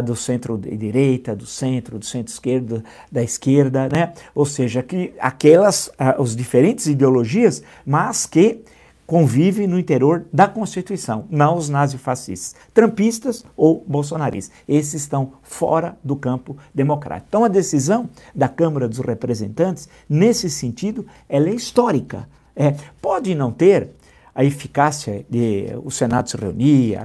do 0.04 0.14
centro-direita, 0.14 1.34
do 1.34 1.46
centro, 1.46 1.98
do 1.98 2.04
centro-esquerdo, 2.04 2.82
da 3.10 3.22
esquerda, 3.22 3.88
né? 3.88 4.12
Ou 4.34 4.44
seja, 4.44 4.82
que 4.82 5.12
aquelas, 5.18 5.90
os 6.18 6.36
diferentes 6.36 6.86
ideologias, 6.86 7.62
mas 7.86 8.26
que 8.26 8.62
convivem 9.06 9.66
no 9.66 9.78
interior 9.78 10.24
da 10.32 10.48
Constituição, 10.48 11.26
não 11.28 11.56
os 11.56 11.68
nazifascistas, 11.68 12.54
trampistas 12.72 13.44
ou 13.56 13.84
bolsonaristas. 13.86 14.56
Esses 14.66 15.02
estão 15.02 15.34
fora 15.42 15.98
do 16.02 16.16
campo 16.16 16.56
democrático. 16.74 17.26
Então 17.28 17.44
a 17.44 17.48
decisão 17.48 18.08
da 18.34 18.48
Câmara 18.48 18.88
dos 18.88 19.00
Representantes, 19.00 19.88
nesse 20.08 20.48
sentido, 20.48 21.06
ela 21.28 21.48
é 21.50 21.54
histórica. 21.54 22.28
É, 22.54 22.74
pode 23.00 23.34
não 23.34 23.50
ter 23.50 23.90
a 24.34 24.44
eficácia 24.44 25.26
de 25.28 25.66
o 25.84 25.90
Senado 25.90 26.30
se 26.30 26.36
reunir, 26.36 26.98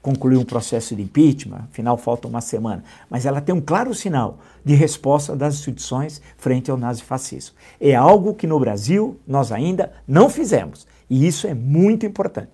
concluir 0.00 0.36
um 0.36 0.44
processo 0.44 0.96
de 0.96 1.02
impeachment, 1.02 1.68
afinal 1.70 1.96
falta 1.96 2.26
uma 2.26 2.40
semana, 2.40 2.82
mas 3.08 3.24
ela 3.24 3.40
tem 3.40 3.54
um 3.54 3.60
claro 3.60 3.94
sinal 3.94 4.38
de 4.64 4.74
resposta 4.74 5.36
das 5.36 5.54
instituições 5.54 6.20
frente 6.36 6.70
ao 6.70 6.76
nazifascismo. 6.76 7.54
É 7.80 7.94
algo 7.94 8.34
que 8.34 8.46
no 8.46 8.58
Brasil 8.58 9.20
nós 9.26 9.52
ainda 9.52 9.92
não 10.06 10.28
fizemos, 10.28 10.86
e 11.08 11.26
isso 11.26 11.46
é 11.46 11.54
muito 11.54 12.04
importante. 12.04 12.50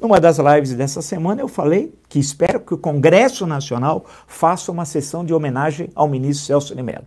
Numa 0.00 0.18
das 0.18 0.38
lives 0.38 0.74
dessa 0.74 1.00
semana 1.00 1.40
eu 1.40 1.48
falei 1.48 1.94
que 2.08 2.18
espero 2.18 2.60
que 2.60 2.74
o 2.74 2.78
Congresso 2.78 3.46
Nacional 3.46 4.04
faça 4.26 4.72
uma 4.72 4.84
sessão 4.84 5.24
de 5.24 5.32
homenagem 5.32 5.90
ao 5.94 6.08
ministro 6.08 6.46
Celso 6.46 6.74
de 6.74 6.82
Mello. 6.82 7.04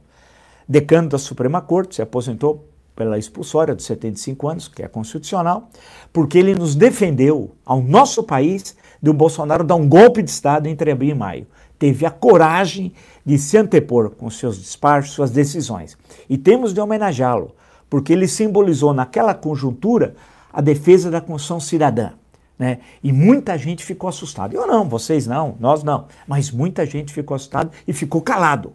Decano 0.67 1.09
da 1.09 1.17
Suprema 1.17 1.61
Corte, 1.61 1.95
se 1.95 2.01
aposentou 2.01 2.67
pela 2.95 3.17
expulsória 3.17 3.75
dos 3.75 3.85
75 3.85 4.47
anos, 4.47 4.67
que 4.67 4.81
é 4.81 4.87
constitucional, 4.87 5.69
porque 6.13 6.37
ele 6.37 6.55
nos 6.55 6.75
defendeu 6.75 7.51
ao 7.65 7.81
nosso 7.81 8.23
país 8.23 8.75
de 9.01 9.09
o 9.09 9.13
Bolsonaro 9.13 9.63
dar 9.63 9.75
um 9.75 9.87
golpe 9.87 10.23
de 10.23 10.31
Estado 10.31 10.67
entre 10.67 10.91
abril 10.91 11.11
e 11.11 11.17
maio. 11.17 11.47
Teve 11.77 12.05
a 12.05 12.11
coragem 12.11 12.93
de 13.25 13.37
se 13.37 13.57
antepor 13.57 14.11
com 14.11 14.29
seus 14.29 14.57
despachos, 14.57 15.11
suas 15.11 15.29
decisões. 15.29 15.97
E 16.29 16.37
temos 16.37 16.73
de 16.73 16.79
homenageá-lo, 16.79 17.53
porque 17.89 18.13
ele 18.13 18.27
simbolizou 18.27 18.93
naquela 18.93 19.33
conjuntura 19.33 20.15
a 20.51 20.61
defesa 20.61 21.11
da 21.11 21.19
Constituição 21.19 21.59
cidadã. 21.59 22.11
Né? 22.57 22.79
E 23.03 23.11
muita 23.11 23.57
gente 23.57 23.83
ficou 23.83 24.07
assustada. 24.07 24.55
Eu 24.55 24.65
não, 24.65 24.87
vocês 24.87 25.27
não, 25.27 25.57
nós 25.59 25.83
não. 25.83 26.05
Mas 26.25 26.49
muita 26.49 26.85
gente 26.85 27.13
ficou 27.13 27.35
assustada 27.35 27.71
e 27.85 27.91
ficou 27.91 28.21
calado. 28.21 28.73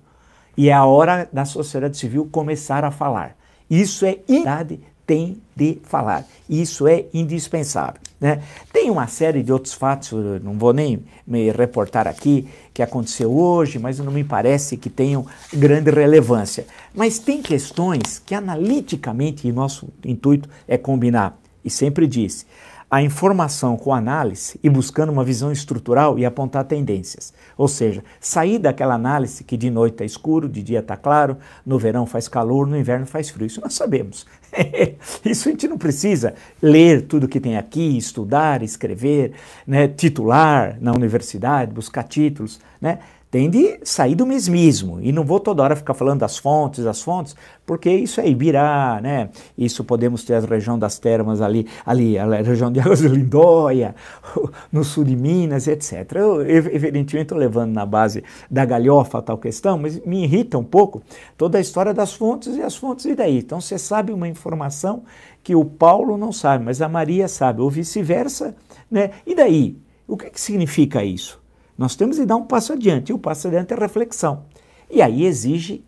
E 0.56 0.68
é 0.68 0.72
a 0.74 0.84
hora 0.84 1.26
da 1.32 1.46
sociedade 1.46 1.96
civil 1.96 2.28
começar 2.30 2.84
a 2.84 2.90
falar. 2.90 3.39
Isso 3.70 4.04
é 4.04 4.18
idade 4.28 4.80
tem 5.10 5.42
de 5.56 5.78
falar. 5.82 6.24
Isso 6.48 6.86
é 6.86 7.06
indispensável. 7.12 8.00
Né? 8.20 8.42
Tem 8.72 8.88
uma 8.88 9.08
série 9.08 9.42
de 9.42 9.52
outros 9.52 9.74
fatos, 9.74 10.12
não 10.40 10.56
vou 10.56 10.72
nem 10.72 11.02
me 11.26 11.50
reportar 11.50 12.06
aqui, 12.06 12.46
que 12.72 12.80
aconteceu 12.80 13.32
hoje, 13.32 13.76
mas 13.80 13.98
não 13.98 14.12
me 14.12 14.22
parece 14.22 14.76
que 14.76 14.88
tenham 14.88 15.26
grande 15.52 15.90
relevância. 15.90 16.64
Mas 16.94 17.18
tem 17.18 17.42
questões 17.42 18.22
que 18.24 18.36
analiticamente, 18.36 19.48
e 19.48 19.52
nosso 19.52 19.88
intuito 20.04 20.48
é 20.68 20.78
combinar, 20.78 21.36
e 21.64 21.70
sempre 21.70 22.06
disse, 22.06 22.46
a 22.90 23.00
informação 23.00 23.76
com 23.76 23.94
análise 23.94 24.58
e 24.64 24.68
buscando 24.68 25.12
uma 25.12 25.22
visão 25.22 25.52
estrutural 25.52 26.18
e 26.18 26.24
apontar 26.24 26.64
tendências. 26.64 27.32
Ou 27.56 27.68
seja, 27.68 28.02
sair 28.18 28.58
daquela 28.58 28.94
análise 28.94 29.44
que 29.44 29.56
de 29.56 29.70
noite 29.70 29.92
está 29.92 30.04
escuro, 30.04 30.48
de 30.48 30.60
dia 30.60 30.80
está 30.80 30.96
claro, 30.96 31.36
no 31.64 31.78
verão 31.78 32.04
faz 32.04 32.26
calor, 32.26 32.66
no 32.66 32.76
inverno 32.76 33.06
faz 33.06 33.30
frio. 33.30 33.46
Isso 33.46 33.60
nós 33.60 33.74
sabemos. 33.74 34.26
Isso 35.24 35.48
a 35.48 35.52
gente 35.52 35.68
não 35.68 35.78
precisa 35.78 36.34
ler 36.60 37.02
tudo 37.02 37.28
que 37.28 37.38
tem 37.38 37.56
aqui, 37.56 37.96
estudar, 37.96 38.60
escrever, 38.60 39.34
né, 39.64 39.86
titular 39.86 40.76
na 40.80 40.90
universidade, 40.90 41.72
buscar 41.72 42.02
títulos. 42.02 42.58
Né? 42.80 42.98
Tem 43.30 43.48
de 43.48 43.78
sair 43.84 44.14
do 44.14 44.26
mesmismo. 44.26 44.98
E 45.00 45.12
não 45.12 45.24
vou 45.24 45.38
toda 45.38 45.62
hora 45.62 45.76
ficar 45.76 45.94
falando 45.94 46.20
das 46.20 46.36
fontes, 46.36 46.84
das 46.84 47.00
fontes, 47.00 47.36
porque 47.64 47.88
isso 47.88 48.20
é 48.20 48.28
Ibirá, 48.28 48.98
né? 49.00 49.30
Isso 49.56 49.84
podemos 49.84 50.24
ter 50.24 50.34
a 50.34 50.40
região 50.40 50.76
das 50.76 50.98
termas 50.98 51.40
ali, 51.40 51.66
ali 51.86 52.18
a 52.18 52.42
região 52.42 52.72
de 52.72 52.80
Águas 52.80 52.98
de 52.98 53.08
Lindóia, 53.08 53.94
no 54.72 54.82
sul 54.82 55.04
de 55.04 55.14
Minas, 55.14 55.68
etc. 55.68 56.16
Eu, 56.16 56.42
evidentemente, 56.42 57.26
estou 57.26 57.38
levando 57.38 57.72
na 57.72 57.86
base 57.86 58.24
da 58.50 58.64
galhofa 58.64 59.22
tal 59.22 59.38
questão, 59.38 59.78
mas 59.78 60.04
me 60.04 60.24
irrita 60.24 60.58
um 60.58 60.64
pouco 60.64 61.00
toda 61.36 61.58
a 61.58 61.60
história 61.60 61.94
das 61.94 62.12
fontes 62.12 62.56
e 62.56 62.62
as 62.62 62.74
fontes 62.74 63.04
e 63.04 63.14
daí. 63.14 63.38
Então, 63.38 63.60
você 63.60 63.78
sabe 63.78 64.12
uma 64.12 64.26
informação 64.26 65.04
que 65.42 65.54
o 65.54 65.64
Paulo 65.64 66.18
não 66.18 66.32
sabe, 66.32 66.64
mas 66.64 66.82
a 66.82 66.88
Maria 66.88 67.28
sabe, 67.28 67.60
ou 67.60 67.70
vice-versa, 67.70 68.56
né? 68.90 69.10
E 69.24 69.36
daí? 69.36 69.76
O 70.06 70.16
que, 70.16 70.28
que 70.28 70.40
significa 70.40 71.04
isso? 71.04 71.40
Nós 71.80 71.96
temos 71.96 72.16
de 72.16 72.26
dar 72.26 72.36
um 72.36 72.44
passo 72.44 72.74
adiante, 72.74 73.08
e 73.08 73.14
o 73.14 73.18
passo 73.18 73.48
adiante 73.48 73.72
é 73.72 73.76
reflexão. 73.76 74.42
E 74.90 75.00
aí 75.00 75.24
exige 75.24 75.82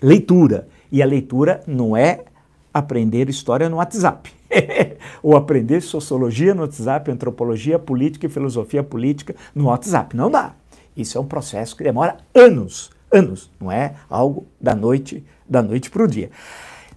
leitura. 0.00 0.66
E 0.90 1.02
a 1.02 1.06
leitura 1.06 1.62
não 1.66 1.94
é 1.94 2.24
aprender 2.72 3.28
história 3.28 3.68
no 3.68 3.76
WhatsApp, 3.76 4.32
ou 5.22 5.36
aprender 5.36 5.82
sociologia 5.82 6.54
no 6.54 6.62
WhatsApp, 6.62 7.10
antropologia 7.10 7.78
política 7.78 8.24
e 8.24 8.30
filosofia 8.30 8.82
política 8.82 9.36
no 9.54 9.66
WhatsApp. 9.66 10.16
Não 10.16 10.30
dá. 10.30 10.54
Isso 10.96 11.18
é 11.18 11.20
um 11.20 11.26
processo 11.26 11.76
que 11.76 11.84
demora 11.84 12.16
anos, 12.34 12.90
anos, 13.12 13.50
não 13.60 13.70
é 13.70 13.96
algo 14.08 14.46
da 14.58 14.74
noite, 14.74 15.22
da 15.46 15.62
noite 15.62 15.90
para 15.90 16.04
o 16.04 16.08
dia. 16.08 16.30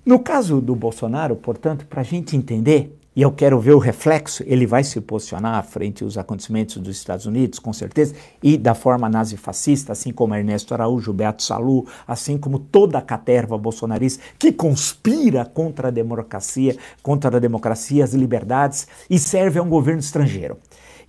No 0.06 0.20
caso 0.20 0.62
do 0.62 0.74
Bolsonaro, 0.74 1.36
portanto, 1.36 1.86
para 1.86 2.00
a 2.00 2.06
gente 2.06 2.38
entender, 2.38 2.98
e 3.18 3.24
eu 3.24 3.32
quero 3.32 3.60
ver 3.60 3.72
o 3.72 3.80
reflexo, 3.80 4.44
ele 4.46 4.68
vai 4.68 4.84
se 4.84 5.02
posicionar 5.02 5.66
frente 5.66 6.04
aos 6.04 6.20
acontecimentos 6.20 6.78
dos 6.78 6.96
Estados 6.96 7.26
Unidos, 7.26 7.58
com 7.58 7.74
certeza, 7.74 8.14
e 8.44 8.60
da 8.60 8.76
forma 8.76 9.10
nazifascista, 9.10 9.92
assim 9.92 10.14
como 10.14 10.36
Ernesto 10.36 10.72
Araújo, 10.76 11.12
Beato 11.12 11.42
Salu, 11.42 11.88
assim 12.08 12.38
como 12.38 12.60
toda 12.60 13.00
a 13.00 13.02
caterva 13.02 13.58
bolsonarista 13.58 14.24
que 14.38 14.52
conspira 14.52 15.44
contra 15.46 15.88
a 15.88 15.92
democracia, 15.92 16.78
contra 17.02 17.36
a 17.36 17.40
democracia, 17.40 18.04
as 18.04 18.14
liberdades 18.14 18.88
e 19.10 19.18
serve 19.18 19.58
a 19.58 19.64
um 19.64 19.70
governo 19.70 20.00
estrangeiro. 20.00 20.56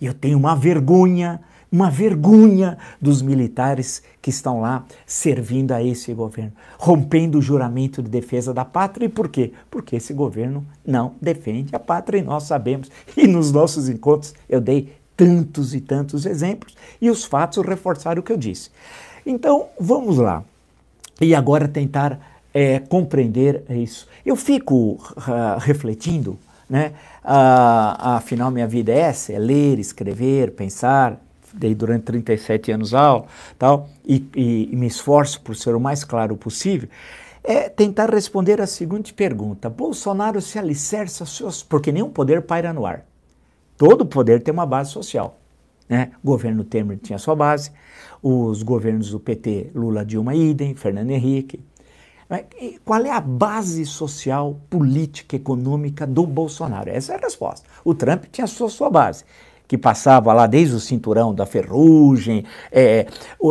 E 0.01 0.07
eu 0.07 0.14
tenho 0.14 0.38
uma 0.38 0.57
vergonha 0.57 1.38
uma 1.70 1.90
vergonha 1.90 2.78
dos 3.00 3.20
militares 3.22 4.02
que 4.20 4.31
estão 4.31 4.61
lá 4.61 4.85
servindo 5.07 5.72
a 5.72 5.83
esse 5.83 6.12
governo, 6.14 6.52
rompendo 6.78 7.38
o 7.38 7.42
juramento 7.42 8.02
de 8.02 8.09
defesa 8.09 8.54
da 8.54 8.64
pátria. 8.64 9.07
E 9.07 9.09
por 9.09 9.28
quê? 9.28 9.52
Porque 9.70 9.96
esse 9.96 10.12
governo 10.12 10.66
não 10.87 11.14
defende 11.20 11.74
a 11.74 11.78
pátria 11.78 12.18
e 12.18 12.22
nós 12.22 12.44
sabemos. 12.44 12.90
E 13.16 13.26
nos 13.26 13.52
nossos 13.52 13.88
encontros 13.88 14.35
eu 14.48 14.61
dei 14.61 14.92
tantos 15.16 15.74
e 15.74 15.81
tantos 15.81 16.24
exemplos 16.24 16.76
e 17.00 17.11
os 17.11 17.24
fatos 17.24 17.64
reforçaram 17.66 18.20
o 18.20 18.22
que 18.22 18.33
eu 18.33 18.37
disse. 18.37 18.70
Então, 19.26 19.66
vamos 19.78 20.16
lá. 20.16 20.44
E 21.20 21.35
agora 21.35 21.66
tentar 21.66 22.18
é, 22.54 22.78
compreender 22.78 23.64
isso. 23.68 24.07
Eu 24.24 24.37
fico 24.37 24.92
uh, 24.92 25.59
refletindo, 25.59 26.38
né? 26.68 26.92
Uh, 27.24 28.16
afinal, 28.16 28.50
minha 28.50 28.66
vida 28.66 28.92
é 28.92 28.98
essa: 28.98 29.33
é 29.33 29.38
ler, 29.38 29.78
escrever, 29.78 30.52
pensar, 30.52 31.20
dei 31.59 31.75
durante 31.75 32.05
37 32.05 32.73
anos 32.73 32.94
aula, 32.94 33.27
tal, 33.59 33.88
e, 34.07 34.27
e, 34.35 34.68
e 34.73 34.77
me 34.77 34.87
esforço 34.87 35.40
por 35.40 35.57
ser 35.57 35.75
o 35.75 35.81
mais 35.81 36.05
claro 36.05 36.37
possível, 36.37 36.88
é 37.42 37.68
tentar 37.68 38.11
responder 38.11 38.61
a 38.61 38.66
seguinte 38.66 39.14
pergunta: 39.14 39.71
Bolsonaro 39.71 40.40
se 40.40 40.59
alicerça 40.59 41.25
seus. 41.25 41.62
Porque 41.62 41.90
nenhum 41.90 42.11
poder 42.11 42.42
paira 42.42 42.73
no 42.73 42.85
ar. 42.85 43.05
Todo 43.77 44.05
poder 44.05 44.42
tem 44.42 44.53
uma 44.53 44.66
base 44.66 44.90
social. 44.90 45.38
Né? 45.88 46.11
O 46.23 46.27
governo 46.27 46.64
Temer 46.64 46.99
tinha 46.99 47.18
sua 47.18 47.35
base, 47.35 47.71
os 48.23 48.62
governos 48.62 49.11
do 49.11 49.21
PT, 49.21 49.71
Lula, 49.75 50.05
Dilma, 50.05 50.35
idem, 50.35 50.75
Fernando 50.75 51.11
Henrique. 51.11 51.61
Qual 52.85 53.03
é 53.07 53.11
a 53.11 53.21
base 53.21 53.87
social, 53.87 54.61
política, 54.68 55.37
econômica 55.37 56.07
do 56.07 56.27
Bolsonaro? 56.27 56.90
Essa 56.90 57.14
é 57.14 57.16
a 57.16 57.21
resposta. 57.21 57.66
O 57.83 57.94
Trump 57.94 58.25
tinha 58.31 58.47
sua, 58.47 58.68
sua 58.68 58.90
base 58.90 59.25
que 59.68 59.76
passava 59.76 60.33
lá 60.33 60.46
desde 60.46 60.74
o 60.74 60.81
cinturão 60.81 61.35
da 61.35 61.44
ferrugem, 61.44 62.44
é, 62.72 63.07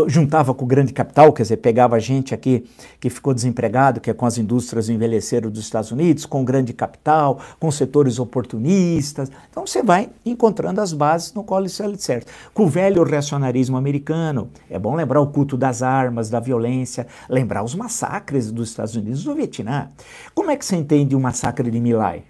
juntava 0.07 0.51
com 0.51 0.65
o 0.65 0.67
grande 0.67 0.91
capital, 0.91 1.31
quer 1.31 1.43
dizer, 1.43 1.57
pegava 1.57 1.99
gente 1.99 2.33
aqui 2.33 2.65
que 2.99 3.07
ficou 3.07 3.35
desempregado, 3.35 4.01
que 4.01 4.09
é 4.09 4.13
com 4.13 4.25
as 4.25 4.39
indústrias 4.39 4.89
envelheceram 4.89 5.51
dos 5.51 5.61
Estados 5.61 5.91
Unidos, 5.91 6.25
com 6.25 6.41
o 6.41 6.43
grande 6.43 6.73
capital, 6.73 7.39
com 7.59 7.69
setores 7.69 8.17
oportunistas. 8.17 9.31
Então 9.49 9.67
você 9.67 9.83
vai 9.83 10.09
encontrando 10.25 10.81
as 10.81 10.91
bases 10.91 11.33
no 11.33 11.43
qual 11.43 11.63
isso 11.63 11.83
é 11.83 11.95
certo. 11.97 12.31
Com 12.51 12.63
o 12.63 12.67
velho 12.67 13.03
reacionarismo 13.03 13.77
americano, 13.77 14.49
é 14.69 14.79
bom 14.79 14.95
lembrar 14.95 15.21
o 15.21 15.27
culto 15.27 15.55
das 15.55 15.83
armas, 15.83 16.31
da 16.31 16.39
violência, 16.39 17.05
lembrar 17.29 17.63
os 17.63 17.75
massacres 17.75 18.51
dos 18.51 18.69
Estados 18.69 18.95
Unidos 18.95 19.23
no 19.23 19.35
Vietnã. 19.35 19.89
Como 20.33 20.49
é 20.49 20.57
que 20.57 20.65
você 20.65 20.75
entende 20.75 21.15
o 21.15 21.19
massacre 21.19 21.69
de 21.69 21.79
Milai? 21.79 22.23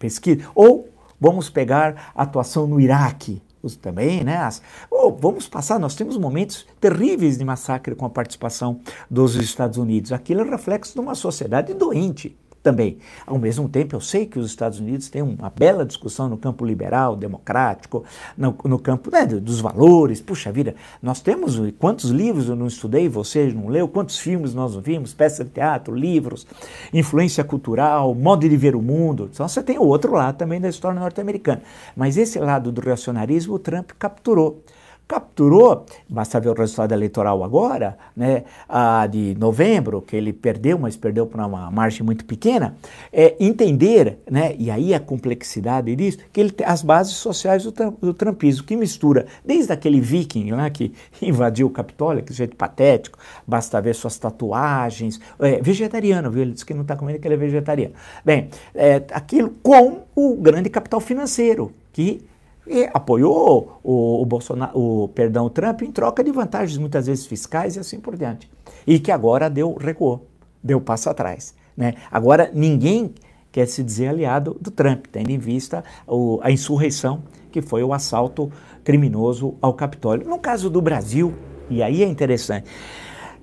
Pesquisa. 0.00 0.42
Ou 0.56 0.88
Vamos 1.22 1.48
pegar 1.48 2.10
a 2.16 2.24
atuação 2.24 2.66
no 2.66 2.80
Iraque, 2.80 3.40
também, 3.80 4.24
né? 4.24 4.38
As, 4.38 4.60
oh, 4.90 5.12
vamos 5.12 5.46
passar, 5.46 5.78
nós 5.78 5.94
temos 5.94 6.16
momentos 6.16 6.66
terríveis 6.80 7.38
de 7.38 7.44
massacre 7.44 7.94
com 7.94 8.04
a 8.04 8.10
participação 8.10 8.80
dos 9.08 9.36
Estados 9.36 9.78
Unidos. 9.78 10.10
Aquilo 10.10 10.40
é 10.40 10.50
reflexo 10.50 10.94
de 10.94 10.98
uma 10.98 11.14
sociedade 11.14 11.72
doente 11.74 12.36
também. 12.62 12.98
Ao 13.26 13.38
mesmo 13.38 13.68
tempo, 13.68 13.96
eu 13.96 14.00
sei 14.00 14.26
que 14.26 14.38
os 14.38 14.46
Estados 14.46 14.78
Unidos 14.78 15.08
têm 15.08 15.20
uma 15.20 15.50
bela 15.50 15.84
discussão 15.84 16.28
no 16.28 16.36
campo 16.36 16.64
liberal, 16.64 17.16
democrático, 17.16 18.04
no, 18.36 18.56
no 18.64 18.78
campo 18.78 19.10
né, 19.10 19.26
dos 19.26 19.60
valores. 19.60 20.20
Puxa 20.20 20.52
vida, 20.52 20.74
nós 21.02 21.20
temos 21.20 21.60
quantos 21.78 22.10
livros 22.10 22.48
eu 22.48 22.56
não 22.56 22.66
estudei, 22.66 23.08
você 23.08 23.52
não 23.52 23.68
leu, 23.68 23.88
quantos 23.88 24.18
filmes 24.18 24.54
nós 24.54 24.74
não 24.74 24.80
vimos, 24.80 25.12
peças 25.12 25.44
de 25.44 25.52
teatro, 25.52 25.94
livros, 25.94 26.46
influência 26.92 27.42
cultural, 27.42 28.14
modo 28.14 28.48
de 28.48 28.56
ver 28.56 28.76
o 28.76 28.82
mundo. 28.82 29.28
Então 29.32 29.46
você 29.48 29.62
tem 29.62 29.78
o 29.78 29.84
outro 29.84 30.12
lado 30.12 30.36
também 30.36 30.60
da 30.60 30.68
história 30.68 30.98
norte-americana. 30.98 31.62
Mas 31.96 32.16
esse 32.16 32.38
lado 32.38 32.70
do 32.70 32.80
reacionarismo 32.80 33.54
o 33.54 33.58
Trump 33.58 33.90
capturou 33.98 34.62
capturou, 35.06 35.84
basta 36.08 36.40
ver 36.40 36.48
o 36.48 36.54
resultado 36.54 36.92
eleitoral 36.92 37.44
agora, 37.44 37.98
né, 38.16 38.44
a 38.68 39.06
de 39.06 39.36
novembro, 39.38 40.00
que 40.00 40.16
ele 40.16 40.32
perdeu, 40.32 40.78
mas 40.78 40.96
perdeu 40.96 41.26
por 41.26 41.38
uma 41.38 41.70
margem 41.70 42.02
muito 42.02 42.24
pequena, 42.24 42.76
é 43.12 43.36
entender, 43.38 44.18
né, 44.30 44.54
e 44.58 44.70
aí 44.70 44.94
a 44.94 45.00
complexidade 45.00 45.94
disso, 45.94 46.18
que 46.32 46.40
ele 46.40 46.50
tem 46.50 46.66
as 46.66 46.82
bases 46.82 47.14
sociais 47.14 47.64
do, 47.64 47.72
do 48.00 48.14
trumpismo, 48.14 48.64
que 48.64 48.74
mistura 48.74 49.26
desde 49.44 49.72
aquele 49.72 50.00
viking 50.00 50.50
lá 50.50 50.70
que 50.70 50.94
invadiu 51.20 51.66
o 51.66 51.70
Capitólio, 51.70 52.22
que 52.22 52.32
jeito 52.32 52.56
patético, 52.56 53.18
basta 53.46 53.80
ver 53.80 53.94
suas 53.94 54.16
tatuagens, 54.18 55.20
é, 55.38 55.60
vegetariano, 55.60 56.30
viu? 56.30 56.42
Ele 56.42 56.52
disse 56.52 56.64
que 56.64 56.72
não 56.74 56.82
está 56.82 56.96
comendo 56.96 57.18
que 57.18 57.28
ele 57.28 57.34
é 57.34 57.38
vegetariano. 57.38 57.94
Bem, 58.24 58.48
é, 58.74 59.02
aquilo 59.12 59.50
com 59.62 60.04
o 60.14 60.36
grande 60.36 60.70
capital 60.70 61.00
financeiro, 61.00 61.72
que 61.92 62.24
e 62.66 62.88
apoiou 62.92 63.80
o, 63.82 64.22
o, 64.22 64.26
Bolsonaro, 64.26 64.78
o, 64.78 65.08
perdão, 65.08 65.46
o 65.46 65.50
Trump 65.50 65.82
em 65.82 65.90
troca 65.90 66.22
de 66.22 66.30
vantagens 66.30 66.78
muitas 66.78 67.06
vezes 67.06 67.26
fiscais 67.26 67.76
e 67.76 67.80
assim 67.80 68.00
por 68.00 68.16
diante. 68.16 68.50
E 68.86 68.98
que 68.98 69.10
agora 69.10 69.50
deu 69.50 69.74
recuou, 69.74 70.28
deu 70.62 70.80
passo 70.80 71.10
atrás. 71.10 71.54
Né? 71.76 71.94
Agora 72.10 72.50
ninguém 72.52 73.14
quer 73.50 73.66
se 73.66 73.82
dizer 73.82 74.08
aliado 74.08 74.56
do 74.60 74.70
Trump, 74.70 75.06
tendo 75.10 75.30
em 75.30 75.38
vista 75.38 75.84
o, 76.06 76.38
a 76.42 76.50
insurreição 76.50 77.22
que 77.50 77.60
foi 77.60 77.82
o 77.82 77.92
assalto 77.92 78.50
criminoso 78.82 79.54
ao 79.60 79.74
Capitólio. 79.74 80.26
No 80.26 80.38
caso 80.38 80.70
do 80.70 80.80
Brasil, 80.80 81.34
e 81.68 81.82
aí 81.82 82.02
é 82.02 82.06
interessante, 82.06 82.68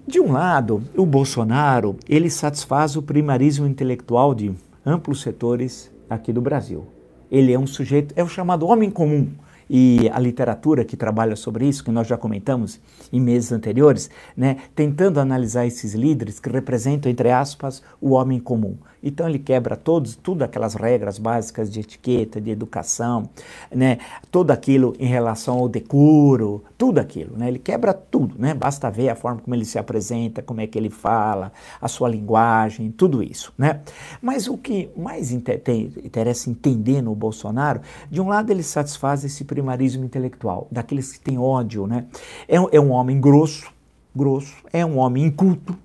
de 0.07 0.19
um 0.19 0.31
lado, 0.31 0.83
o 0.97 1.05
Bolsonaro 1.05 1.95
ele 2.07 2.31
satisfaz 2.31 2.95
o 2.95 3.03
primarismo 3.03 3.67
intelectual 3.67 4.33
de 4.33 4.51
amplos 4.83 5.21
setores 5.21 5.91
aqui 6.09 6.33
do 6.33 6.41
Brasil 6.41 6.87
ele 7.31 7.53
é 7.53 7.59
um 7.59 7.67
sujeito, 7.67 8.13
é 8.15 8.23
o 8.23 8.27
chamado 8.27 8.65
homem 8.67 8.89
comum. 8.89 9.29
E 9.69 10.09
a 10.11 10.19
literatura 10.19 10.83
que 10.83 10.97
trabalha 10.97 11.35
sobre 11.35 11.67
isso, 11.67 11.83
que 11.83 11.91
nós 11.91 12.07
já 12.07 12.17
comentamos 12.17 12.79
em 13.13 13.21
meses 13.21 13.51
anteriores, 13.51 14.09
né, 14.35 14.57
tentando 14.73 15.19
analisar 15.19 15.67
esses 15.67 15.93
líderes 15.93 16.39
que 16.39 16.49
representam, 16.49 17.11
entre 17.11 17.29
aspas, 17.29 17.83
o 18.01 18.11
homem 18.11 18.39
comum. 18.39 18.77
Então 19.01 19.27
ele 19.27 19.39
quebra 19.39 19.75
todos, 19.75 20.15
tudo 20.15 20.43
aquelas 20.43 20.75
regras 20.75 21.17
básicas 21.17 21.71
de 21.71 21.79
etiqueta, 21.79 22.39
de 22.39 22.51
educação, 22.51 23.29
né? 23.73 23.97
Tudo 24.29 24.51
aquilo 24.51 24.95
em 24.99 25.07
relação 25.07 25.57
ao 25.59 25.69
decoro, 25.69 26.63
tudo 26.77 26.99
aquilo, 26.99 27.37
né? 27.37 27.47
Ele 27.47 27.59
quebra 27.59 27.93
tudo, 27.93 28.35
né? 28.37 28.53
Basta 28.53 28.89
ver 28.89 29.09
a 29.09 29.15
forma 29.15 29.41
como 29.41 29.55
ele 29.55 29.65
se 29.65 29.79
apresenta, 29.79 30.41
como 30.41 30.61
é 30.61 30.67
que 30.67 30.77
ele 30.77 30.89
fala, 30.89 31.51
a 31.81 31.87
sua 31.87 32.09
linguagem, 32.09 32.91
tudo 32.91 33.23
isso, 33.23 33.53
né? 33.57 33.81
Mas 34.21 34.47
o 34.47 34.57
que 34.57 34.89
mais 34.95 35.31
interessa 35.31 36.49
entender 36.49 37.01
no 37.01 37.15
Bolsonaro, 37.15 37.81
de 38.09 38.19
um 38.21 38.27
lado 38.27 38.51
ele 38.51 38.63
satisfaz 38.63 39.23
esse 39.23 39.43
primarismo 39.43 40.03
intelectual, 40.03 40.67
daqueles 40.71 41.11
que 41.11 41.19
têm 41.19 41.37
ódio, 41.37 41.87
né? 41.87 42.05
É, 42.47 42.55
é 42.55 42.79
um 42.79 42.91
homem 42.91 43.19
grosso, 43.19 43.71
grosso, 44.15 44.55
é 44.73 44.85
um 44.85 44.97
homem 44.97 45.25
inculto, 45.25 45.77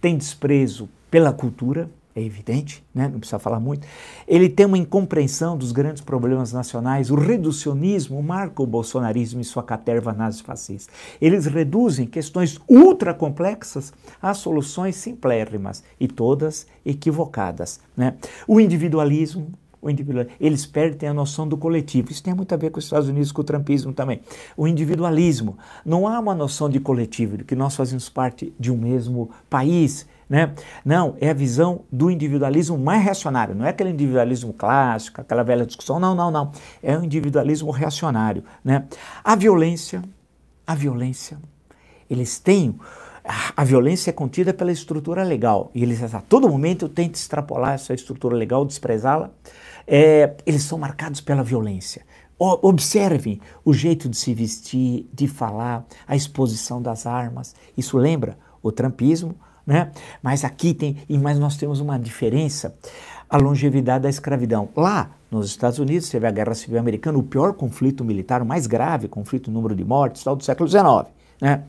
tem 0.00 0.16
desprezo 0.16 0.88
pela 1.10 1.32
cultura, 1.32 1.90
é 2.14 2.22
evidente, 2.22 2.84
né? 2.94 3.08
não 3.08 3.20
precisa 3.20 3.38
falar 3.38 3.60
muito. 3.60 3.86
Ele 4.26 4.48
tem 4.48 4.66
uma 4.66 4.78
incompreensão 4.78 5.56
dos 5.56 5.70
grandes 5.70 6.02
problemas 6.02 6.52
nacionais, 6.52 7.10
o 7.10 7.14
reducionismo 7.14 8.20
marca 8.22 8.62
o 8.62 8.66
bolsonarismo 8.66 9.40
e 9.40 9.44
sua 9.44 9.62
caterva 9.62 10.12
nazi-fascista. 10.12 10.92
Eles 11.20 11.46
reduzem 11.46 12.06
questões 12.06 12.58
ultra 12.68 13.14
complexas 13.14 13.92
a 14.20 14.34
soluções 14.34 14.96
simplérrimas 14.96 15.84
e 16.00 16.08
todas 16.08 16.66
equivocadas. 16.84 17.80
Né? 17.96 18.14
O 18.46 18.60
individualismo, 18.60 19.52
o 19.80 19.88
individualismo, 19.88 20.36
eles 20.40 20.66
perdem 20.66 21.08
a 21.08 21.14
noção 21.14 21.46
do 21.46 21.56
coletivo. 21.56 22.10
Isso 22.10 22.22
tem 22.22 22.34
muito 22.34 22.52
a 22.52 22.56
ver 22.56 22.70
com 22.70 22.78
os 22.78 22.84
Estados 22.84 23.08
Unidos, 23.08 23.30
com 23.30 23.40
o 23.40 23.44
trumpismo 23.44 23.92
também. 23.92 24.20
O 24.56 24.66
individualismo, 24.66 25.56
não 25.84 26.08
há 26.08 26.18
uma 26.18 26.34
noção 26.34 26.68
de 26.68 26.80
coletivo, 26.80 27.38
de 27.38 27.44
que 27.44 27.54
nós 27.54 27.76
fazemos 27.76 28.08
parte 28.08 28.52
de 28.58 28.70
um 28.70 28.76
mesmo 28.76 29.30
país, 29.48 30.06
né? 30.30 30.54
Não, 30.84 31.16
é 31.20 31.28
a 31.28 31.34
visão 31.34 31.80
do 31.90 32.08
individualismo 32.08 32.78
mais 32.78 33.02
reacionário. 33.02 33.52
Não 33.52 33.66
é 33.66 33.70
aquele 33.70 33.90
individualismo 33.90 34.52
clássico, 34.52 35.20
aquela 35.20 35.42
velha 35.42 35.66
discussão. 35.66 35.98
Não, 35.98 36.14
não, 36.14 36.30
não. 36.30 36.52
É 36.80 36.96
um 36.96 37.02
individualismo 37.02 37.72
reacionário. 37.72 38.44
Né? 38.64 38.86
A 39.24 39.34
violência, 39.34 40.04
a 40.64 40.72
violência, 40.76 41.36
eles 42.08 42.38
têm. 42.38 42.78
A 43.56 43.64
violência 43.64 44.10
é 44.10 44.12
contida 44.12 44.54
pela 44.54 44.70
estrutura 44.70 45.24
legal 45.24 45.70
e 45.74 45.82
eles 45.82 46.02
a 46.14 46.20
todo 46.20 46.48
momento 46.48 46.88
tentam 46.88 47.12
extrapolar 47.12 47.74
essa 47.74 47.92
estrutura 47.92 48.36
legal, 48.36 48.64
desprezá-la. 48.64 49.30
É, 49.84 50.36
eles 50.46 50.62
são 50.62 50.78
marcados 50.78 51.20
pela 51.20 51.42
violência. 51.42 52.02
Observem 52.38 53.40
o 53.64 53.74
jeito 53.74 54.08
de 54.08 54.16
se 54.16 54.32
vestir, 54.32 55.08
de 55.12 55.26
falar, 55.26 55.84
a 56.06 56.14
exposição 56.14 56.80
das 56.80 57.04
armas. 57.04 57.54
Isso 57.76 57.98
lembra 57.98 58.38
o 58.62 58.72
trumpismo, 58.72 59.34
né? 59.66 59.90
Mas 60.22 60.44
aqui 60.44 60.74
tem, 60.74 60.96
mas 61.20 61.38
nós 61.38 61.56
temos 61.56 61.80
uma 61.80 61.98
diferença, 61.98 62.74
a 63.28 63.36
longevidade 63.36 64.02
da 64.02 64.10
escravidão. 64.10 64.68
Lá, 64.76 65.10
nos 65.30 65.46
Estados 65.46 65.78
Unidos, 65.78 66.08
teve 66.08 66.26
a 66.26 66.30
Guerra 66.30 66.54
Civil 66.54 66.78
Americana, 66.78 67.18
o 67.18 67.22
pior 67.22 67.54
conflito 67.54 68.04
militar, 68.04 68.42
o 68.42 68.46
mais 68.46 68.66
grave 68.66 69.06
conflito, 69.08 69.50
número 69.50 69.74
de 69.74 69.84
mortes, 69.84 70.24
tal, 70.24 70.34
do 70.34 70.44
século 70.44 70.68
XIX, 70.68 71.06
né? 71.40 71.62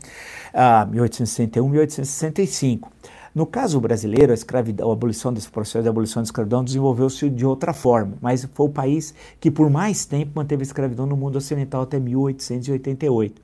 Ah, 0.54 0.86
1861, 0.86 1.70
1865. 1.70 2.92
No 3.34 3.46
caso 3.46 3.80
brasileiro, 3.80 4.32
a, 4.32 4.34
escravidão, 4.34 4.90
a 4.90 4.94
abolição 4.94 5.32
desse 5.32 5.50
processo 5.50 5.84
de 5.84 5.90
abolição 5.90 6.22
da 6.22 6.26
escravidão 6.26 6.64
desenvolveu-se 6.64 7.30
de 7.30 7.46
outra 7.46 7.74
forma, 7.74 8.18
mas 8.20 8.46
foi 8.54 8.66
o 8.66 8.70
país 8.70 9.14
que 9.40 9.50
por 9.50 9.70
mais 9.70 10.06
tempo 10.06 10.34
manteve 10.36 10.64
a 10.64 10.66
escravidão 10.66 11.06
no 11.06 11.16
mundo 11.16 11.38
ocidental 11.38 11.84
até 11.84 11.98
1888. 11.98 13.42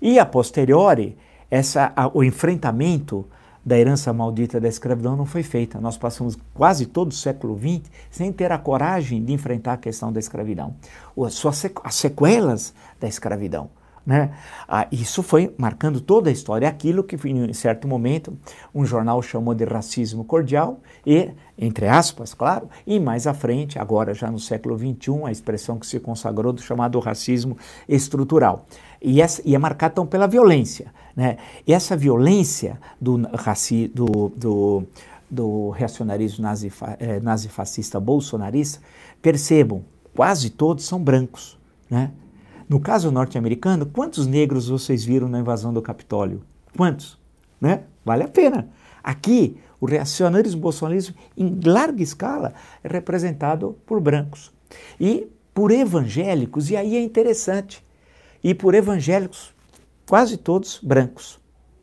E 0.00 0.18
a 0.18 0.24
posteriori, 0.24 1.18
essa, 1.50 1.92
a, 1.94 2.08
o 2.08 2.24
enfrentamento 2.24 3.26
da 3.66 3.76
herança 3.76 4.12
maldita 4.12 4.60
da 4.60 4.68
escravidão 4.68 5.16
não 5.16 5.26
foi 5.26 5.42
feita. 5.42 5.80
Nós 5.80 5.98
passamos 5.98 6.38
quase 6.54 6.86
todo 6.86 7.10
o 7.10 7.14
século 7.14 7.58
XX 7.58 7.90
sem 8.08 8.32
ter 8.32 8.52
a 8.52 8.58
coragem 8.58 9.24
de 9.24 9.32
enfrentar 9.32 9.72
a 9.72 9.76
questão 9.76 10.12
da 10.12 10.20
escravidão, 10.20 10.76
as 11.20 11.42
sequelas 11.90 12.72
da 13.00 13.08
escravidão. 13.08 13.68
Né? 14.06 14.30
Ah, 14.68 14.86
isso 14.92 15.20
foi 15.20 15.52
marcando 15.58 16.00
toda 16.00 16.30
a 16.30 16.32
história, 16.32 16.68
aquilo 16.68 17.02
que 17.02 17.16
em 17.28 17.52
certo 17.52 17.88
momento 17.88 18.38
um 18.72 18.86
jornal 18.86 19.20
chamou 19.20 19.52
de 19.52 19.64
racismo 19.64 20.24
cordial 20.24 20.78
e, 21.04 21.32
entre 21.58 21.88
aspas, 21.88 22.32
claro, 22.32 22.68
e 22.86 23.00
mais 23.00 23.26
à 23.26 23.34
frente, 23.34 23.80
agora 23.80 24.14
já 24.14 24.30
no 24.30 24.38
século 24.38 24.78
XXI, 24.78 25.24
a 25.24 25.32
expressão 25.32 25.76
que 25.76 25.86
se 25.86 25.98
consagrou 25.98 26.52
do 26.52 26.62
chamado 26.62 27.00
racismo 27.00 27.58
estrutural. 27.88 28.64
E, 29.02 29.20
essa, 29.20 29.42
e 29.44 29.56
é 29.56 29.58
marcado 29.58 29.92
então 29.92 30.06
pela 30.06 30.28
violência. 30.28 30.94
Né? 31.16 31.36
E 31.66 31.72
essa 31.72 31.96
violência 31.96 32.78
do, 33.00 33.20
raci, 33.34 33.90
do, 33.92 34.32
do, 34.36 34.84
do 35.28 35.70
reacionarismo 35.70 36.44
nazi, 36.44 36.72
eh, 37.00 37.18
nazifascista 37.18 37.98
bolsonarista, 37.98 38.80
percebam, 39.20 39.84
quase 40.14 40.50
todos 40.50 40.84
são 40.84 41.02
brancos. 41.02 41.58
Né? 41.90 42.12
No 42.68 42.80
caso 42.80 43.12
norte-americano, 43.12 43.86
quantos 43.86 44.26
negros 44.26 44.68
vocês 44.68 45.04
viram 45.04 45.28
na 45.28 45.38
invasão 45.38 45.72
do 45.72 45.80
Capitólio? 45.80 46.42
Quantos? 46.76 47.18
Né? 47.60 47.84
Vale 48.04 48.24
a 48.24 48.28
pena. 48.28 48.68
Aqui, 49.02 49.56
o 49.80 49.86
reacionarismo 49.86 50.60
bolsonarismo, 50.60 51.14
em 51.36 51.60
larga 51.64 52.02
escala, 52.02 52.54
é 52.82 52.88
representado 52.88 53.78
por 53.86 54.00
brancos. 54.00 54.52
E 54.98 55.28
por 55.54 55.70
evangélicos, 55.70 56.68
e 56.70 56.76
aí 56.76 56.96
é 56.96 57.00
interessante, 57.00 57.84
e 58.42 58.52
por 58.52 58.74
evangélicos, 58.74 59.54
quase 60.08 60.36
todos 60.36 60.80
brancos, 60.82 61.40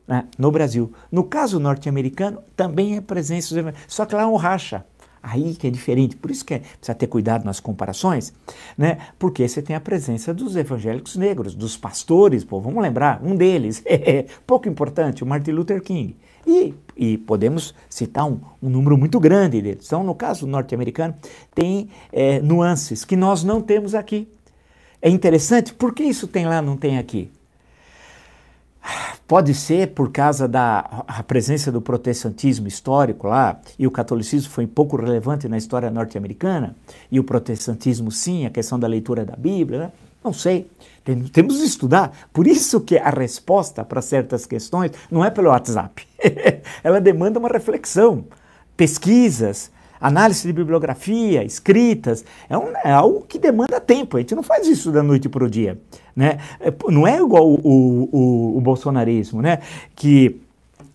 né, 0.08 0.28
no 0.38 0.52
Brasil. 0.52 0.94
No 1.12 1.24
caso 1.24 1.60
norte-americano, 1.60 2.44
também 2.56 2.98
é 2.98 3.02
presença 3.02 3.56
dos 3.56 3.74
só 3.88 4.06
que 4.06 4.16
lá 4.16 4.24
é 4.24 4.26
um 4.26 4.36
racha. 4.36 4.86
Aí 5.24 5.56
que 5.56 5.68
é 5.68 5.70
diferente, 5.70 6.18
por 6.18 6.30
isso 6.30 6.44
que 6.44 6.56
é, 6.56 6.60
precisa 6.60 6.94
ter 6.94 7.08
cuidado 7.08 7.46
nas 7.46 7.62
comparações, 7.62 8.34
né? 8.78 8.98
Porque 9.18 9.48
você 9.48 9.62
tem 9.62 9.74
a 9.74 9.80
presença 9.80 10.34
dos 10.34 10.58
evangélicos 10.58 11.16
negros, 11.16 11.56
dos 11.56 11.78
pastores, 11.78 12.44
pô, 12.44 12.60
vamos 12.60 12.84
lembrar, 12.84 13.22
um 13.24 13.34
deles, 13.34 13.82
é 13.86 14.26
pouco 14.46 14.68
importante, 14.68 15.24
o 15.24 15.26
Martin 15.26 15.52
Luther 15.52 15.82
King. 15.82 16.18
E, 16.46 16.74
e 16.98 17.18
podemos 17.18 17.74
citar 17.90 18.26
um, 18.26 18.38
um, 18.62 18.70
número 18.70 18.98
muito 18.98 19.18
grande 19.18 19.62
deles. 19.62 19.86
Então, 19.86 20.04
no 20.04 20.14
caso 20.14 20.46
norte-americano, 20.46 21.16
tem 21.56 21.90
é, 22.12 22.42
nuances 22.42 23.06
que 23.06 23.16
nós 23.16 23.46
não 23.46 23.62
temos 23.62 23.96
aqui. 23.96 24.28
É 25.02 25.10
interessante, 25.10 25.74
por 25.74 25.94
que 25.94 26.04
isso 26.04 26.28
tem 26.28 26.46
lá 26.46 26.62
não 26.62 26.76
tem 26.76 26.98
aqui? 26.98 27.32
Pode 29.28 29.54
ser 29.54 29.94
por 29.94 30.12
causa 30.12 30.48
da 30.48 31.06
presença 31.28 31.72
do 31.72 31.82
protestantismo 31.82 32.68
histórico 32.68 33.28
lá, 33.28 33.60
e 33.80 33.88
o 33.88 33.92
catolicismo 33.92 34.52
foi 34.52 34.68
pouco 34.68 34.98
relevante 34.98 35.48
na 35.48 35.58
história 35.58 35.90
norte-americana, 35.90 36.76
e 37.12 37.20
o 37.20 37.24
protestantismo 37.24 38.12
sim, 38.12 38.46
a 38.46 38.50
questão 38.50 38.78
da 38.78 38.88
leitura 38.88 39.26
da 39.26 39.36
Bíblia, 39.36 39.80
né? 39.80 39.92
não 40.24 40.34
sei. 40.34 40.70
Tem, 41.04 41.20
temos 41.24 41.58
de 41.58 41.66
estudar. 41.66 42.16
Por 42.32 42.48
isso 42.48 42.80
que 42.80 42.98
a 42.98 43.10
resposta 43.10 43.84
para 43.84 44.02
certas 44.02 44.46
questões 44.46 44.92
não 45.12 45.24
é 45.24 45.30
pelo 45.30 45.50
WhatsApp. 45.50 46.08
Ela 46.84 47.02
demanda 47.02 47.40
uma 47.40 47.50
reflexão, 47.50 48.24
pesquisas, 48.78 49.70
análise 50.04 50.46
de 50.46 50.52
bibliografia, 50.52 51.46
escritas, 51.46 52.26
é, 52.50 52.58
um, 52.58 52.76
é, 52.84 52.92
algo 52.92 53.22
que 53.22 53.40
demanda 53.40 53.80
tempo. 53.80 54.18
A 54.18 54.20
gente 54.20 54.36
não 54.36 54.44
faz 54.44 54.68
isso 54.68 54.92
da 54.92 55.02
noite 55.02 55.30
para 55.30 55.46
o 55.46 55.50
dia. 55.50 55.80
Né? 56.14 56.40
É, 56.60 56.74
não 56.90 57.08
é 57.08 57.18
igual 57.18 57.50
o, 57.50 57.56
o, 57.64 58.58
o, 58.58 58.62
bolsonarismo, 58.62 59.42
né? 59.42 59.60
que 59.96 60.42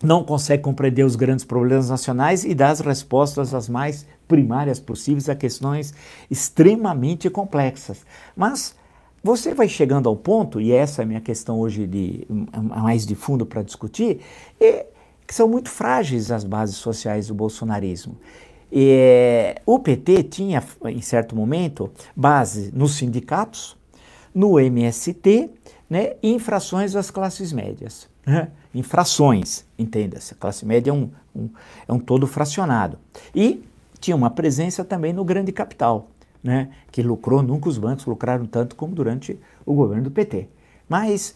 não 0.03 0.23
consegue 0.23 0.61
compreender 0.61 1.03
os 1.03 1.15
grandes 1.15 1.43
problemas 1.43 1.89
nacionais 1.89 2.45
e 2.45 2.53
dá 2.53 2.69
as 2.69 2.81
respostas 2.81 3.53
as 3.53 3.67
mais 3.67 4.05
primárias 4.27 4.79
possíveis 4.79 5.27
a 5.27 5.35
questões 5.35 5.91
extremamente 6.29 7.31
complexas. 7.31 8.05
Mas 8.35 8.75
você 9.23 9.55
vai 9.55 9.67
chegando 9.67 10.07
ao 10.07 10.15
ponto, 10.15 10.61
e 10.61 10.71
essa 10.71 11.01
é 11.01 11.03
a 11.03 11.07
minha 11.07 11.19
questão 11.19 11.59
hoje 11.59 11.87
de 11.87 12.27
mais 12.53 13.07
de 13.07 13.15
fundo 13.15 13.43
para 13.45 13.63
discutir, 13.63 14.21
é 14.61 14.85
que 15.27 15.35
são 15.35 15.47
muito 15.47 15.69
frágeis 15.69 16.31
as 16.31 16.43
bases 16.43 16.77
sociais 16.77 17.27
do 17.27 17.33
bolsonarismo. 17.33 18.17
E, 18.71 19.55
o 19.65 19.79
PT 19.79 20.23
tinha, 20.23 20.63
em 20.85 21.01
certo 21.01 21.35
momento, 21.35 21.91
base 22.15 22.71
nos 22.73 22.95
sindicatos, 22.95 23.77
no 24.33 24.59
MST 24.59 25.49
né, 25.89 26.13
e 26.21 26.31
infrações 26.31 26.93
das 26.93 27.09
classes 27.09 27.51
médias. 27.51 28.07
Né? 28.25 28.49
Infrações, 28.73 29.65
entenda-se. 29.77 30.33
A 30.33 30.37
classe 30.37 30.65
média 30.65 30.91
é 30.91 30.93
um, 30.93 31.09
um, 31.35 31.49
é 31.87 31.93
um 31.93 31.99
todo 31.99 32.27
fracionado. 32.27 32.99
E 33.33 33.63
tinha 33.99 34.15
uma 34.15 34.29
presença 34.29 34.85
também 34.85 35.11
no 35.11 35.25
grande 35.25 35.51
capital, 35.51 36.07
né, 36.43 36.69
que 36.91 37.01
lucrou, 37.01 37.41
nunca 37.41 37.67
os 37.67 37.77
bancos 37.77 38.05
lucraram 38.05 38.45
tanto 38.45 38.75
como 38.75 38.93
durante 38.93 39.37
o 39.65 39.73
governo 39.73 40.03
do 40.03 40.11
PT. 40.11 40.47
Mas, 40.87 41.33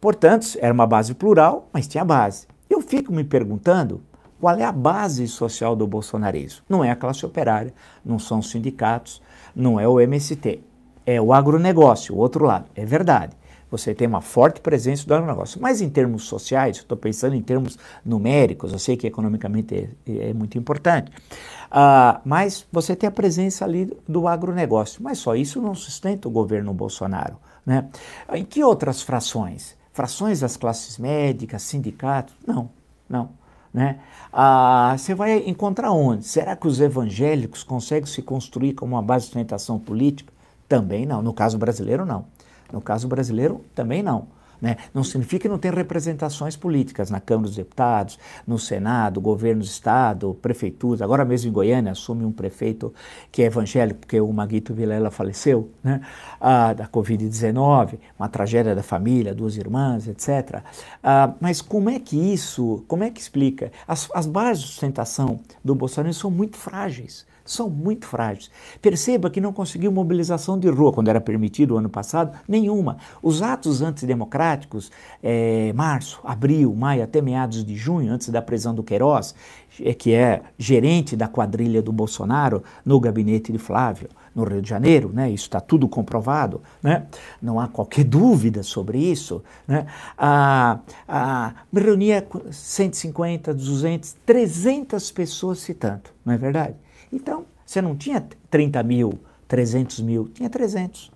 portanto, 0.00 0.56
era 0.60 0.72
uma 0.72 0.86
base 0.86 1.14
plural, 1.14 1.68
mas 1.72 1.86
tinha 1.86 2.04
base. 2.04 2.46
Eu 2.70 2.80
fico 2.80 3.12
me 3.12 3.22
perguntando 3.22 4.00
qual 4.40 4.56
é 4.56 4.64
a 4.64 4.72
base 4.72 5.26
social 5.28 5.74
do 5.74 5.86
bolsonarismo. 5.86 6.62
Não 6.68 6.84
é 6.84 6.90
a 6.90 6.96
classe 6.96 7.24
operária, 7.24 7.72
não 8.04 8.18
são 8.18 8.38
os 8.38 8.50
sindicatos, 8.50 9.22
não 9.54 9.78
é 9.80 9.88
o 9.88 10.00
MST, 10.00 10.60
é 11.04 11.20
o 11.20 11.32
agronegócio, 11.32 12.14
o 12.14 12.18
outro 12.18 12.44
lado. 12.44 12.66
É 12.74 12.84
verdade 12.84 13.36
você 13.70 13.94
tem 13.94 14.06
uma 14.06 14.20
forte 14.20 14.60
presença 14.60 15.06
do 15.06 15.14
agronegócio. 15.14 15.60
Mas 15.60 15.80
em 15.80 15.88
termos 15.88 16.24
sociais, 16.24 16.78
estou 16.78 16.96
pensando 16.96 17.34
em 17.34 17.42
termos 17.42 17.78
numéricos, 18.04 18.72
eu 18.72 18.78
sei 18.78 18.96
que 18.96 19.06
economicamente 19.06 19.90
é, 20.06 20.28
é 20.28 20.32
muito 20.32 20.56
importante, 20.56 21.10
uh, 21.10 22.20
mas 22.24 22.66
você 22.70 22.94
tem 22.94 23.08
a 23.08 23.12
presença 23.12 23.64
ali 23.64 23.92
do 24.08 24.28
agronegócio. 24.28 25.02
Mas 25.02 25.18
só 25.18 25.34
isso 25.34 25.60
não 25.60 25.74
sustenta 25.74 26.28
o 26.28 26.30
governo 26.30 26.72
Bolsonaro. 26.72 27.36
Né? 27.64 27.88
Em 28.32 28.44
que 28.44 28.62
outras 28.62 29.02
frações? 29.02 29.76
Frações 29.92 30.40
das 30.40 30.56
classes 30.56 30.98
médicas, 30.98 31.62
sindicatos? 31.62 32.34
Não, 32.46 32.70
não. 33.08 33.30
Né? 33.76 33.98
Ah, 34.32 34.96
você 34.96 35.14
vai 35.14 35.36
encontrar 35.46 35.92
onde? 35.92 36.24
Será 36.26 36.56
que 36.56 36.66
os 36.66 36.80
evangélicos 36.80 37.62
conseguem 37.62 38.06
se 38.06 38.22
construir 38.22 38.72
como 38.72 38.96
uma 38.96 39.02
base 39.02 39.24
de 39.24 39.32
sustentação 39.32 39.78
política? 39.78 40.32
Também 40.66 41.04
não. 41.04 41.20
No 41.20 41.34
caso 41.34 41.58
brasileiro, 41.58 42.06
não. 42.06 42.24
No 42.72 42.80
caso 42.80 43.06
brasileiro, 43.06 43.62
também 43.74 44.02
não. 44.02 44.28
Né? 44.60 44.76
Não 44.94 45.04
significa 45.04 45.42
que 45.42 45.48
não 45.48 45.58
tem 45.58 45.70
representações 45.70 46.56
políticas 46.56 47.10
na 47.10 47.20
Câmara 47.20 47.48
dos 47.48 47.56
Deputados, 47.56 48.18
no 48.46 48.58
Senado, 48.58 49.20
governo 49.20 49.62
do 49.62 49.66
Estado, 49.66 50.36
prefeituras. 50.40 51.02
Agora 51.02 51.24
mesmo 51.24 51.50
em 51.50 51.52
Goiânia 51.52 51.92
assume 51.92 52.24
um 52.24 52.32
prefeito 52.32 52.92
que 53.30 53.42
é 53.42 53.46
evangélico, 53.46 54.00
porque 54.00 54.20
o 54.20 54.32
Maguito 54.32 54.74
Vilela 54.74 55.10
faleceu, 55.10 55.70
né? 55.82 56.00
ah, 56.40 56.72
da 56.72 56.86
Covid-19, 56.86 57.98
uma 58.18 58.28
tragédia 58.28 58.74
da 58.74 58.82
família, 58.82 59.34
duas 59.34 59.56
irmãs, 59.56 60.08
etc. 60.08 60.62
Ah, 61.02 61.34
mas 61.40 61.60
como 61.60 61.90
é 61.90 61.98
que 61.98 62.16
isso, 62.16 62.84
como 62.88 63.04
é 63.04 63.10
que 63.10 63.20
explica? 63.20 63.70
As, 63.86 64.08
as 64.14 64.26
bases 64.26 64.64
de 64.64 64.68
sustentação 64.70 65.40
do 65.64 65.74
Bolsonaro 65.74 66.12
são 66.14 66.30
muito 66.30 66.56
frágeis 66.56 67.26
são 67.46 67.70
muito 67.70 68.06
frágeis. 68.06 68.50
Perceba 68.82 69.30
que 69.30 69.40
não 69.40 69.52
conseguiu 69.52 69.90
mobilização 69.90 70.58
de 70.58 70.68
rua 70.68 70.92
quando 70.92 71.08
era 71.08 71.20
permitido 71.20 71.74
o 71.74 71.78
ano 71.78 71.88
passado, 71.88 72.36
nenhuma. 72.46 72.98
Os 73.22 73.40
atos 73.40 73.80
antidemocráticos, 73.80 74.90
é, 75.22 75.72
março, 75.72 76.20
abril, 76.24 76.74
maio, 76.74 77.04
até 77.04 77.22
meados 77.22 77.64
de 77.64 77.76
junho, 77.76 78.12
antes 78.12 78.28
da 78.28 78.42
prisão 78.42 78.74
do 78.74 78.82
Queiroz, 78.82 79.34
é, 79.80 79.94
que 79.94 80.12
é 80.12 80.42
gerente 80.58 81.16
da 81.16 81.28
quadrilha 81.28 81.80
do 81.80 81.92
Bolsonaro 81.92 82.62
no 82.84 82.98
gabinete 82.98 83.52
de 83.52 83.58
Flávio, 83.58 84.08
no 84.34 84.44
Rio 84.44 84.60
de 84.60 84.68
Janeiro, 84.68 85.10
né? 85.12 85.30
isso 85.30 85.44
está 85.44 85.60
tudo 85.60 85.88
comprovado, 85.88 86.60
né? 86.82 87.06
não 87.40 87.58
há 87.58 87.66
qualquer 87.66 88.04
dúvida 88.04 88.62
sobre 88.62 88.98
isso. 88.98 89.42
Né? 89.66 89.86
Ah, 90.16 90.80
ah, 91.08 91.54
me 91.72 91.80
reunia 91.80 92.26
150, 92.50 93.54
200, 93.54 94.16
300 94.26 95.10
pessoas 95.10 95.60
citando, 95.60 96.10
não 96.24 96.34
é 96.34 96.36
verdade? 96.36 96.74
Então, 97.16 97.46
você 97.64 97.80
não 97.80 97.96
tinha 97.96 98.22
30 98.50 98.82
mil, 98.82 99.18
300 99.48 100.00
mil, 100.00 100.28
tinha 100.28 100.50
300, 100.50 101.10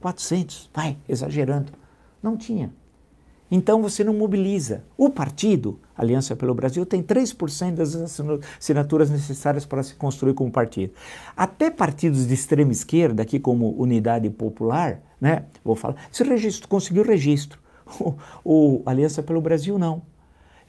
400, 0.00 0.70
vai, 0.72 0.96
exagerando. 1.06 1.72
Não 2.22 2.38
tinha. 2.38 2.72
Então 3.50 3.82
você 3.82 4.02
não 4.02 4.14
mobiliza. 4.14 4.82
O 4.96 5.10
partido, 5.10 5.78
Aliança 5.94 6.34
pelo 6.34 6.54
Brasil, 6.54 6.86
tem 6.86 7.02
3% 7.02 7.74
das 7.74 7.94
assinaturas 7.94 9.10
necessárias 9.10 9.66
para 9.66 9.82
se 9.82 9.94
construir 9.94 10.32
como 10.32 10.50
partido. 10.50 10.94
Até 11.36 11.70
partidos 11.70 12.26
de 12.26 12.32
extrema 12.32 12.72
esquerda, 12.72 13.22
aqui 13.22 13.38
como 13.38 13.78
Unidade 13.78 14.30
Popular, 14.30 15.02
né, 15.20 15.44
vou 15.62 15.76
falar, 15.76 15.96
se 16.10 16.24
registro, 16.24 16.66
conseguiu 16.66 17.04
registro. 17.04 17.60
O, 18.00 18.14
o 18.42 18.82
Aliança 18.86 19.22
pelo 19.22 19.42
Brasil 19.42 19.78
não. 19.78 20.00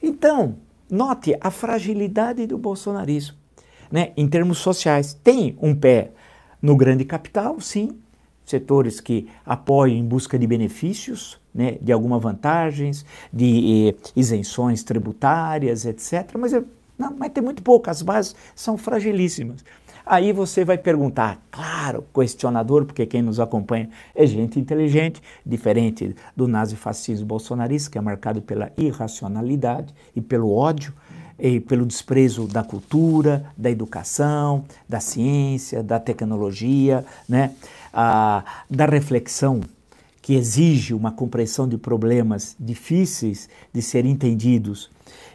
Então, 0.01 0.57
note 0.91 1.37
a 1.39 1.49
fragilidade 1.49 2.45
do 2.45 2.57
bolsonarismo 2.57 3.42
né, 3.93 4.11
em 4.17 4.27
termos 4.27 4.57
sociais. 4.57 5.13
Tem 5.13 5.55
um 5.61 5.75
pé 5.75 6.09
no 6.59 6.75
grande 6.75 7.05
capital, 7.05 7.61
sim, 7.61 7.91
setores 8.43 8.99
que 8.99 9.29
apoiam 9.45 9.95
em 9.95 10.03
busca 10.03 10.37
de 10.39 10.47
benefícios, 10.47 11.39
né, 11.53 11.77
de 11.79 11.91
alguma 11.91 12.17
vantagens, 12.17 13.05
de 13.31 13.89
eh, 13.89 14.09
isenções 14.15 14.81
tributárias, 14.81 15.85
etc. 15.85 16.27
Mas, 16.39 16.53
não, 16.97 17.15
mas 17.15 17.31
tem 17.31 17.43
muito 17.43 17.61
pouco, 17.61 17.87
as 17.91 18.01
bases 18.01 18.35
são 18.55 18.79
fragilíssimas. 18.79 19.63
Aí 20.03 20.33
você 20.33 20.65
vai 20.65 20.77
perguntar, 20.77 21.39
claro, 21.49 22.03
questionador, 22.13 22.85
porque 22.85 23.05
quem 23.05 23.21
nos 23.21 23.39
acompanha 23.39 23.89
é 24.15 24.25
gente 24.25 24.59
inteligente, 24.59 25.21
diferente 25.45 26.15
do 26.35 26.47
nazifascismo 26.47 27.25
bolsonarista, 27.27 27.91
que 27.91 27.97
é 27.97 28.01
marcado 28.01 28.41
pela 28.41 28.71
irracionalidade 28.75 29.93
e 30.15 30.19
pelo 30.19 30.51
ódio, 30.51 30.93
e 31.37 31.59
pelo 31.59 31.85
desprezo 31.85 32.47
da 32.47 32.63
cultura, 32.63 33.45
da 33.57 33.69
educação, 33.69 34.65
da 34.87 34.99
ciência, 34.99 35.83
da 35.83 35.99
tecnologia, 35.99 37.05
né? 37.27 37.51
Ah, 37.93 38.43
da 38.69 38.85
reflexão, 38.85 39.61
que 40.21 40.35
exige 40.35 40.93
uma 40.93 41.11
compreensão 41.11 41.67
de 41.67 41.77
problemas 41.77 42.55
difíceis 42.59 43.49
de 43.73 43.81
serem 43.81 44.11
entendidos 44.11 44.89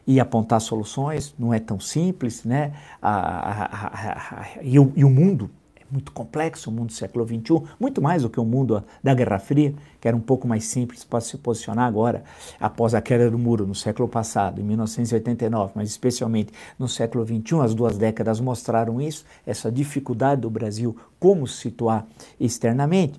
e 0.07 0.19
apontar 0.19 0.61
soluções, 0.61 1.35
não 1.39 1.53
é 1.53 1.61
tão 1.61 1.79
simples, 1.79 2.43
né? 2.45 2.73
Ah, 3.03 3.69
ah, 3.71 4.49
e, 4.63 4.79
o, 4.79 4.93
e 4.97 5.05
o 5.05 5.11
mundo 5.11 5.51
muito 5.91 6.13
complexo, 6.13 6.71
o 6.71 6.73
mundo 6.73 6.89
do 6.89 6.93
século 6.93 7.27
XXI, 7.27 7.63
muito 7.79 8.01
mais 8.01 8.23
do 8.23 8.31
que 8.31 8.39
o 8.39 8.45
mundo 8.45 8.83
da 9.03 9.15
Guerra 9.15 9.39
Fria, 9.39 9.75
que 10.01 10.07
era 10.07 10.17
um 10.17 10.21
pouco 10.21 10.47
mais 10.47 10.65
simples 10.65 11.05
para 11.05 11.21
se 11.21 11.37
posicionar 11.39 11.87
agora, 11.87 12.25
após 12.61 12.95
a 12.95 13.01
queda 13.01 13.31
do 13.31 13.39
muro 13.39 13.67
no 13.67 13.75
século 13.75 14.09
passado, 14.09 14.61
em 14.61 14.65
1989, 14.65 15.73
mas 15.75 15.89
especialmente 15.89 16.53
no 16.79 16.89
século 16.89 17.27
XXI, 17.27 17.61
as 17.63 17.75
duas 17.75 17.99
décadas 17.99 18.41
mostraram 18.41 19.01
isso, 19.01 19.25
essa 19.47 19.71
dificuldade 19.71 20.43
do 20.43 20.51
Brasil 20.51 20.97
como 21.19 21.47
se 21.47 21.59
situar 21.59 22.07
externamente. 22.39 23.19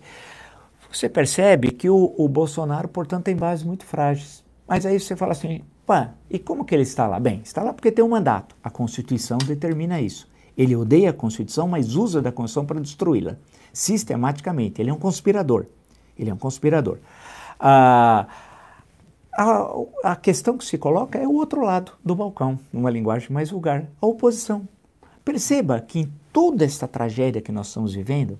Você 0.92 1.08
percebe 1.08 1.72
que 1.72 1.90
o, 1.90 2.16
o 2.18 2.28
Bolsonaro, 2.28 2.88
portanto, 2.88 3.26
tem 3.26 3.36
bases 3.36 3.64
muito 3.64 3.86
frágeis. 3.86 4.44
Mas 4.68 4.86
aí 4.86 5.00
você 5.00 5.16
fala 5.16 5.32
assim, 5.32 5.62
pá, 5.86 6.12
e 6.30 6.38
como 6.38 6.64
que 6.64 6.76
ele 6.76 6.84
está 6.84 7.08
lá? 7.08 7.20
Bem, 7.20 7.42
está 7.44 7.64
lá 7.64 7.74
porque 7.74 7.92
tem 7.92 8.06
um 8.06 8.10
mandato. 8.10 8.56
A 8.64 8.70
Constituição 8.70 9.38
determina 9.40 10.00
isso. 10.00 10.29
Ele 10.60 10.76
odeia 10.76 11.12
a 11.12 11.14
Constituição, 11.14 11.70
mas 11.70 11.96
usa 11.96 12.22
da 12.22 12.34
Constituição 12.34 12.66
para 12.66 12.82
destruí-la, 12.82 13.38
sistematicamente. 13.72 14.82
Ele 14.82 14.90
é 14.90 14.94
um 14.94 14.98
conspirador. 14.98 15.66
Ele 16.18 16.30
é 16.30 16.34
um 16.34 16.38
conspirador. 16.38 16.98
Ah, 17.58 18.28
a, 19.32 19.70
a 20.04 20.16
questão 20.18 20.58
que 20.58 20.66
se 20.66 20.78
coloca 20.78 21.18
é 21.18 21.26
o 21.26 21.32
outro 21.32 21.62
lado 21.62 21.94
do 22.04 22.14
balcão, 22.14 22.60
numa 22.74 22.90
linguagem 22.90 23.32
mais 23.32 23.50
vulgar, 23.50 23.86
a 24.02 24.06
oposição. 24.06 24.68
Perceba 25.24 25.80
que 25.80 26.00
em 26.00 26.14
toda 26.34 26.66
esta 26.66 26.90
tragédia 26.90 27.42
que 27.42 27.54
nós 27.54 27.68
estamos 27.68 27.94
vivendo, 27.94 28.38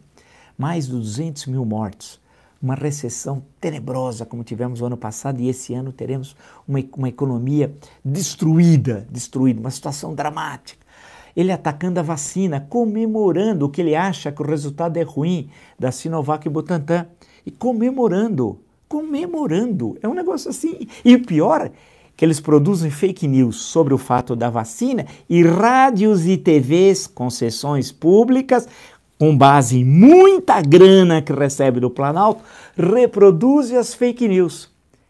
mais 0.58 0.88
de 0.88 0.92
200 0.92 1.46
mil 1.46 1.64
mortos, 1.64 2.20
uma 2.62 2.76
recessão 2.76 3.42
tenebrosa 3.62 4.26
como 4.26 4.44
tivemos 4.44 4.82
o 4.82 4.86
ano 4.86 4.98
passado 4.98 5.40
e 5.40 5.48
esse 5.48 5.74
ano 5.74 5.94
teremos 5.94 6.36
uma, 6.68 6.80
uma 6.98 7.08
economia 7.08 7.74
destruída, 8.04 9.08
destruída, 9.10 9.62
uma 9.62 9.72
situação 9.72 10.14
dramática 10.14 10.89
ele 11.40 11.54
atacando 11.54 12.02
a 12.02 12.04
vacina, 12.04 12.66
comemorando 12.70 13.66
o 13.66 13.70
que 13.70 13.80
ele 13.80 13.96
acha 13.96 14.30
que 14.30 14.42
o 14.42 14.46
resultado 14.46 14.98
é 14.98 15.04
ruim 15.04 15.50
da 15.80 15.90
Sinovac 15.90 16.46
e 16.46 16.50
Butantan. 16.50 17.08
E 17.46 17.50
comemorando, 17.50 18.60
comemorando. 18.90 19.98
É 20.02 20.08
um 20.08 20.14
negócio 20.14 20.50
assim. 20.50 20.86
E 21.06 21.16
o 21.16 21.26
pior, 21.26 21.72
que 22.18 22.26
eles 22.26 22.42
produzem 22.42 22.92
fake 22.92 23.26
news 23.26 23.56
sobre 23.56 23.94
o 23.94 23.98
fato 23.98 24.36
da 24.36 24.50
vacina 24.50 25.06
e 25.30 25.42
rádios 25.42 26.28
e 26.28 26.36
TVs, 26.36 27.08
concessões 27.08 27.90
públicas, 27.90 28.68
com 29.18 29.38
base 29.38 29.80
em 29.80 29.86
muita 29.86 30.62
grana 30.62 31.22
que 31.22 31.32
recebe 31.32 31.80
do 31.80 31.90
Planalto, 31.90 32.44
reproduzem 32.76 33.78
as 33.78 33.94
fake 33.94 34.28
news. 34.28 34.69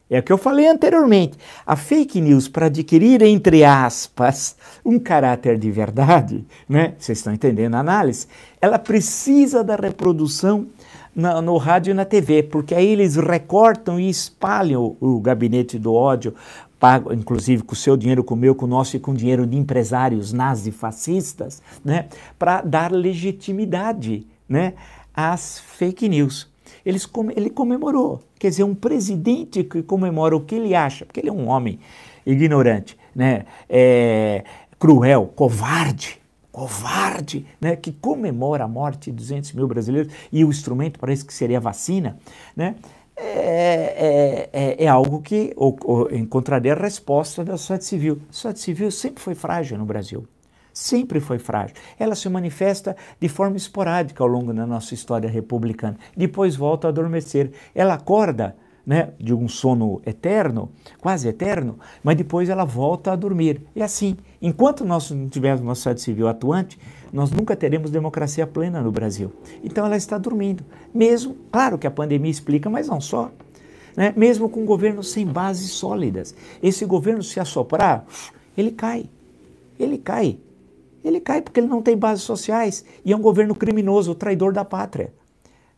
É 0.09 0.19
o 0.19 0.23
que 0.23 0.31
eu 0.31 0.37
falei 0.37 0.67
anteriormente. 0.67 1.37
A 1.65 1.75
fake 1.75 2.19
news, 2.19 2.47
para 2.47 2.65
adquirir, 2.65 3.21
entre 3.21 3.63
aspas, 3.63 4.55
um 4.83 4.97
caráter 4.97 5.57
de 5.57 5.69
verdade, 5.69 6.43
né? 6.67 6.95
Vocês 6.97 7.19
estão 7.19 7.33
entendendo 7.33 7.75
a 7.75 7.79
análise? 7.79 8.27
Ela 8.59 8.79
precisa 8.79 9.63
da 9.63 9.75
reprodução 9.75 10.67
na, 11.15 11.41
no 11.41 11.57
rádio 11.57 11.91
e 11.91 11.93
na 11.93 12.05
TV, 12.05 12.43
porque 12.43 12.73
aí 12.73 12.87
eles 12.87 13.15
recortam 13.15 13.99
e 13.99 14.09
espalham 14.09 14.95
o, 14.99 15.17
o 15.17 15.19
gabinete 15.19 15.77
do 15.77 15.93
ódio, 15.93 16.33
pago, 16.79 17.13
inclusive 17.13 17.61
com 17.61 17.73
o 17.73 17.77
seu 17.77 17.95
dinheiro, 17.95 18.23
com 18.23 18.33
o 18.33 18.37
meu, 18.37 18.55
com 18.55 18.65
o 18.65 18.69
nosso 18.69 18.95
e 18.95 18.99
com 18.99 19.11
o 19.11 19.15
dinheiro 19.15 19.45
de 19.45 19.57
empresários 19.57 20.33
nazifascistas, 20.33 21.61
né? 21.85 22.07
Para 22.37 22.61
dar 22.61 22.91
legitimidade, 22.91 24.25
né? 24.47 24.73
às 25.19 25.59
fake 25.59 26.07
news. 26.07 26.47
Eles, 26.85 27.07
ele 27.35 27.49
comemorou 27.49 28.23
Quer 28.39 28.49
dizer, 28.49 28.63
um 28.63 28.73
presidente 28.73 29.63
que 29.65 29.83
comemora 29.83 30.35
o 30.35 30.39
que 30.39 30.55
ele 30.55 30.73
acha, 30.73 31.05
porque 31.05 31.19
ele 31.19 31.29
é 31.29 31.33
um 31.33 31.49
homem 31.49 31.77
ignorante, 32.25 32.97
né? 33.13 33.45
É, 33.69 34.45
cruel, 34.79 35.27
covarde, 35.35 36.21
covarde, 36.49 37.45
né? 37.59 37.75
que 37.75 37.91
comemora 37.91 38.63
a 38.63 38.67
morte 38.67 39.11
de 39.11 39.17
200 39.17 39.51
mil 39.53 39.67
brasileiros 39.67 40.11
e 40.31 40.45
o 40.45 40.49
instrumento 40.49 40.99
parece 40.99 41.25
que 41.25 41.33
seria 41.33 41.57
a 41.57 41.61
vacina, 41.61 42.17
né? 42.55 42.75
É, 43.21 43.27
é, 43.27 44.49
é, 44.53 44.83
é, 44.85 44.87
algo 44.87 45.21
que 45.21 45.51
ou, 45.57 45.77
ou 45.83 46.15
encontraria 46.15 46.71
a 46.71 46.75
resposta 46.77 47.43
da 47.43 47.57
sociedade 47.57 47.83
civil. 47.83 48.21
A 48.29 48.33
sociedade 48.33 48.59
civil 48.61 48.91
sempre 48.91 49.21
foi 49.21 49.35
frágil 49.35 49.77
no 49.77 49.85
Brasil 49.85 50.25
sempre 50.79 51.19
foi 51.19 51.37
frágil. 51.37 51.75
Ela 51.99 52.15
se 52.15 52.29
manifesta 52.29 52.95
de 53.19 53.27
forma 53.27 53.57
esporádica 53.57 54.23
ao 54.23 54.29
longo 54.29 54.53
da 54.53 54.65
nossa 54.65 54.93
história 54.93 55.29
republicana. 55.29 55.97
Depois 56.15 56.55
volta 56.55 56.87
a 56.87 56.89
adormecer. 56.89 57.51
Ela 57.75 57.95
acorda 57.95 58.55
né, 58.85 59.09
de 59.19 59.33
um 59.33 59.47
sono 59.47 60.01
eterno, 60.05 60.71
quase 60.99 61.27
eterno, 61.27 61.77
mas 62.01 62.15
depois 62.15 62.49
ela 62.49 62.63
volta 62.63 63.11
a 63.11 63.15
dormir. 63.15 63.61
E 63.75 63.83
assim, 63.83 64.17
enquanto 64.41 64.85
nós 64.85 65.11
não 65.11 65.27
tivermos 65.27 65.61
uma 65.61 65.75
sociedade 65.75 66.01
civil 66.01 66.27
atuante, 66.27 66.79
nós 67.11 67.29
nunca 67.29 67.55
teremos 67.55 67.91
democracia 67.91 68.47
plena 68.47 68.81
no 68.81 68.91
Brasil. 68.91 69.33
Então 69.63 69.85
ela 69.85 69.97
está 69.97 70.17
dormindo. 70.17 70.63
Mesmo, 70.93 71.35
claro 71.51 71.77
que 71.77 71.87
a 71.87 71.91
pandemia 71.91 72.31
explica, 72.31 72.69
mas 72.69 72.87
não 72.87 73.01
só. 73.01 73.31
Né? 73.97 74.13
Mesmo 74.15 74.49
com 74.49 74.61
um 74.61 74.65
governo 74.65 75.03
sem 75.03 75.25
bases 75.25 75.71
sólidas. 75.71 76.33
Esse 76.63 76.85
governo, 76.85 77.21
se 77.21 77.39
assoprar, 77.39 78.05
ele 78.57 78.71
cai. 78.71 79.09
Ele 79.77 79.97
cai. 79.97 80.39
Ele 81.03 81.19
cai 81.19 81.41
porque 81.41 81.59
ele 81.59 81.67
não 81.67 81.81
tem 81.81 81.97
bases 81.97 82.23
sociais 82.23 82.83
e 83.03 83.11
é 83.11 83.15
um 83.15 83.21
governo 83.21 83.55
criminoso, 83.55 84.15
traidor 84.15 84.53
da 84.53 84.65
pátria. 84.65 85.13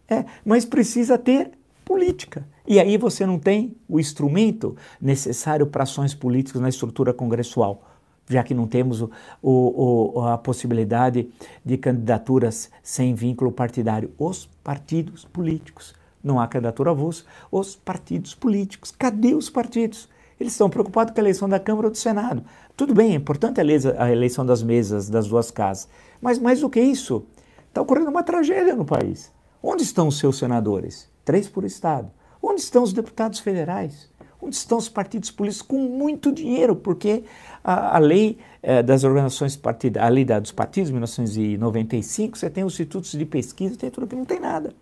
É, 0.09 0.25
mas 0.43 0.65
precisa 0.65 1.17
ter 1.17 1.51
política. 1.85 2.45
E 2.67 2.79
aí 2.79 2.97
você 2.97 3.25
não 3.25 3.39
tem 3.39 3.75
o 3.87 3.99
instrumento 3.99 4.75
necessário 5.01 5.67
para 5.67 5.83
ações 5.83 6.13
políticas 6.13 6.61
na 6.61 6.69
estrutura 6.69 7.13
congressual, 7.13 7.83
já 8.29 8.43
que 8.43 8.53
não 8.53 8.67
temos 8.67 9.01
o, 9.01 9.09
o, 9.41 10.21
a 10.21 10.37
possibilidade 10.37 11.29
de 11.65 11.77
candidaturas 11.77 12.69
sem 12.83 13.13
vínculo 13.13 13.51
partidário. 13.51 14.11
Os 14.17 14.49
partidos 14.63 15.25
políticos. 15.25 15.93
Não 16.23 16.39
há 16.39 16.47
candidatura 16.47 16.91
avulsa. 16.91 17.23
Os 17.51 17.75
partidos 17.75 18.35
políticos. 18.35 18.91
Cadê 18.91 19.33
os 19.33 19.49
partidos? 19.49 20.07
Eles 20.39 20.53
estão 20.53 20.69
preocupados 20.69 21.13
com 21.13 21.19
a 21.19 21.23
eleição 21.23 21.47
da 21.47 21.59
Câmara 21.59 21.87
ou 21.87 21.91
do 21.91 21.97
Senado. 21.97 22.43
Tudo 22.75 22.93
bem, 22.93 23.11
é 23.11 23.15
importante 23.15 23.59
a 23.59 24.11
eleição 24.11 24.45
das 24.45 24.63
mesas 24.63 25.09
das 25.09 25.27
duas 25.27 25.51
casas. 25.51 25.87
Mas 26.21 26.39
mais 26.39 26.61
do 26.61 26.69
que 26.69 26.79
isso, 26.79 27.25
está 27.67 27.81
ocorrendo 27.81 28.09
uma 28.09 28.23
tragédia 28.23 28.75
no 28.75 28.85
país. 28.85 29.31
Onde 29.61 29.83
estão 29.83 30.07
os 30.07 30.17
seus 30.17 30.37
senadores? 30.37 31.09
Três 31.23 31.47
por 31.47 31.63
estado. 31.63 32.09
Onde 32.41 32.61
estão 32.61 32.83
os 32.83 32.93
deputados 32.93 33.39
federais? 33.39 34.09
Onde 34.41 34.55
estão 34.55 34.79
os 34.79 34.89
partidos 34.89 35.29
políticos 35.29 35.67
com 35.67 35.77
muito 35.77 36.31
dinheiro? 36.31 36.75
Porque 36.75 37.23
a, 37.63 37.97
a 37.97 37.99
lei 37.99 38.39
eh, 38.63 38.81
das 38.81 39.03
organizações 39.03 39.55
partidárias, 39.55 40.07
a 40.07 40.13
lei 40.13 40.25
dos 40.25 40.51
partidos, 40.51 40.89
1995, 40.89 42.37
você 42.37 42.49
tem 42.49 42.63
os 42.63 42.73
institutos 42.73 43.11
de 43.11 43.25
pesquisa, 43.25 43.77
tem 43.77 43.91
tudo 43.91 44.07
que 44.07 44.15
não 44.15 44.25
tem 44.25 44.39
nada. 44.39 44.73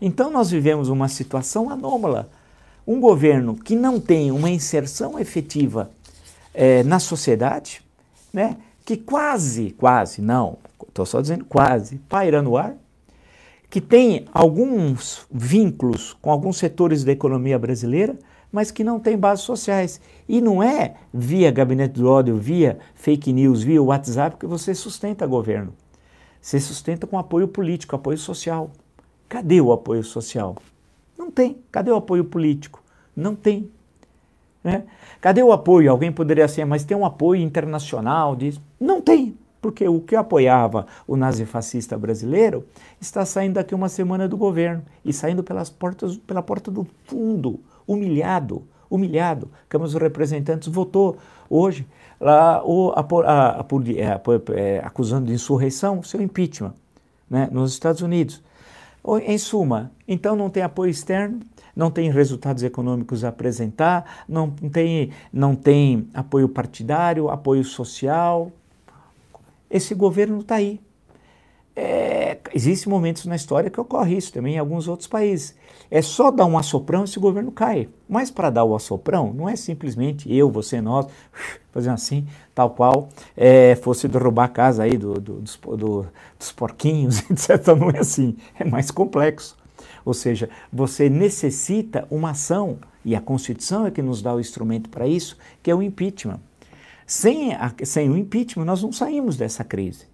Então 0.00 0.30
nós 0.30 0.50
vivemos 0.50 0.88
uma 0.88 1.08
situação 1.08 1.68
anômala 1.68 2.30
um 2.86 3.00
governo 3.00 3.56
que 3.56 3.74
não 3.74 3.98
tem 3.98 4.30
uma 4.30 4.48
inserção 4.48 5.18
efetiva 5.18 5.90
é, 6.56 6.82
na 6.82 6.98
sociedade, 6.98 7.82
né, 8.32 8.56
que 8.84 8.96
quase, 8.96 9.72
quase, 9.72 10.22
não, 10.22 10.56
estou 10.88 11.04
só 11.04 11.20
dizendo 11.20 11.44
quase, 11.44 11.98
paira 12.08 12.40
no 12.40 12.56
ar, 12.56 12.74
que 13.68 13.80
tem 13.80 14.24
alguns 14.32 15.26
vínculos 15.30 16.14
com 16.14 16.30
alguns 16.30 16.56
setores 16.56 17.04
da 17.04 17.12
economia 17.12 17.58
brasileira, 17.58 18.16
mas 18.50 18.70
que 18.70 18.82
não 18.82 18.98
tem 18.98 19.18
bases 19.18 19.44
sociais. 19.44 20.00
E 20.26 20.40
não 20.40 20.62
é 20.62 20.94
via 21.12 21.50
gabinete 21.50 22.00
do 22.00 22.08
ódio, 22.08 22.36
via 22.36 22.78
fake 22.94 23.32
news, 23.32 23.62
via 23.62 23.82
WhatsApp 23.82 24.36
que 24.36 24.46
você 24.46 24.74
sustenta 24.74 25.26
governo. 25.26 25.74
Você 26.40 26.60
sustenta 26.60 27.06
com 27.06 27.18
apoio 27.18 27.48
político, 27.48 27.96
apoio 27.96 28.16
social. 28.16 28.70
Cadê 29.28 29.60
o 29.60 29.72
apoio 29.72 30.04
social? 30.04 30.56
Não 31.18 31.30
tem. 31.30 31.58
Cadê 31.70 31.90
o 31.90 31.96
apoio 31.96 32.24
político? 32.24 32.82
Não 33.14 33.34
tem. 33.34 33.68
Né? 34.66 34.82
Cadê 35.20 35.44
o 35.44 35.52
apoio? 35.52 35.92
Alguém 35.92 36.10
poderia 36.10 36.48
ser, 36.48 36.64
mas 36.64 36.82
tem 36.82 36.96
um 36.96 37.06
apoio 37.06 37.40
internacional 37.40 38.34
disso? 38.34 38.60
Não 38.80 39.00
tem, 39.00 39.38
porque 39.62 39.86
o 39.86 40.00
que 40.00 40.16
apoiava 40.16 40.88
o 41.06 41.16
nazifascista 41.16 41.96
brasileiro 41.96 42.66
está 43.00 43.24
saindo 43.24 43.54
daqui 43.54 43.76
uma 43.76 43.88
semana 43.88 44.26
do 44.26 44.36
governo 44.36 44.82
e 45.04 45.12
saindo 45.12 45.44
pelas 45.44 45.70
portas, 45.70 46.16
pela 46.16 46.42
porta 46.42 46.68
do 46.68 46.84
fundo, 47.04 47.60
humilhado, 47.86 48.64
humilhado. 48.90 49.48
A 49.66 49.68
Câmara 49.68 49.88
dos 49.88 50.02
Representantes 50.02 50.66
votou 50.66 51.16
hoje 51.48 51.86
lá, 52.20 52.60
o, 52.64 52.90
a, 52.90 53.06
a, 53.24 53.60
a, 53.60 53.66
é, 54.52 54.80
acusando 54.84 55.26
de 55.26 55.32
insurreição 55.32 56.02
seu 56.02 56.20
impeachment 56.20 56.74
né, 57.30 57.48
nos 57.52 57.72
Estados 57.72 58.02
Unidos. 58.02 58.42
Em 59.24 59.38
suma, 59.38 59.92
então 60.08 60.34
não 60.34 60.50
tem 60.50 60.64
apoio 60.64 60.90
externo, 60.90 61.38
não 61.76 61.90
tem 61.90 62.10
resultados 62.10 62.62
econômicos 62.62 63.22
a 63.22 63.28
apresentar, 63.28 64.24
não 64.26 64.50
tem, 64.50 65.10
não 65.30 65.54
tem 65.54 66.08
apoio 66.14 66.48
partidário, 66.48 67.28
apoio 67.28 67.62
social. 67.62 68.50
Esse 69.70 69.94
governo 69.94 70.40
está 70.40 70.54
aí. 70.54 70.80
É, 71.78 72.16
Existem 72.54 72.90
momentos 72.90 73.26
na 73.26 73.36
história 73.36 73.68
que 73.68 73.78
ocorre 73.78 74.16
isso 74.16 74.32
também 74.32 74.54
em 74.54 74.58
alguns 74.58 74.88
outros 74.88 75.06
países. 75.06 75.54
É 75.90 76.00
só 76.00 76.30
dar 76.30 76.46
um 76.46 76.56
assoprão 76.56 77.02
e 77.02 77.04
esse 77.04 77.18
governo 77.18 77.52
cai. 77.52 77.88
Mas 78.08 78.30
para 78.30 78.48
dar 78.48 78.64
o 78.64 78.74
assoprão, 78.74 79.32
não 79.32 79.48
é 79.48 79.56
simplesmente 79.56 80.32
eu, 80.32 80.50
você, 80.50 80.80
nós, 80.80 81.06
fazendo 81.70 81.94
assim, 81.94 82.26
tal 82.54 82.70
qual 82.70 83.10
é, 83.36 83.76
fosse 83.76 84.08
derrubar 84.08 84.44
a 84.44 84.48
casa 84.48 84.84
aí 84.84 84.96
do, 84.96 85.14
do, 85.20 85.40
dos, 85.40 85.56
do, 85.56 86.06
dos 86.38 86.52
porquinhos, 86.52 87.18
etc. 87.30 87.66
Não 87.78 87.90
é 87.90 87.98
assim. 87.98 88.36
É 88.58 88.64
mais 88.64 88.90
complexo. 88.90 89.56
Ou 90.06 90.14
seja, 90.14 90.48
você 90.72 91.10
necessita 91.10 92.06
uma 92.08 92.30
ação, 92.30 92.78
e 93.04 93.16
a 93.16 93.20
Constituição 93.20 93.84
é 93.84 93.90
que 93.90 94.00
nos 94.00 94.22
dá 94.22 94.32
o 94.32 94.38
instrumento 94.38 94.88
para 94.88 95.08
isso, 95.08 95.36
que 95.60 95.68
é 95.68 95.74
o 95.74 95.82
impeachment. 95.82 96.38
Sem, 97.04 97.52
a, 97.52 97.74
sem 97.82 98.08
o 98.08 98.16
impeachment, 98.16 98.64
nós 98.64 98.84
não 98.84 98.92
saímos 98.92 99.36
dessa 99.36 99.64
crise. 99.64 100.06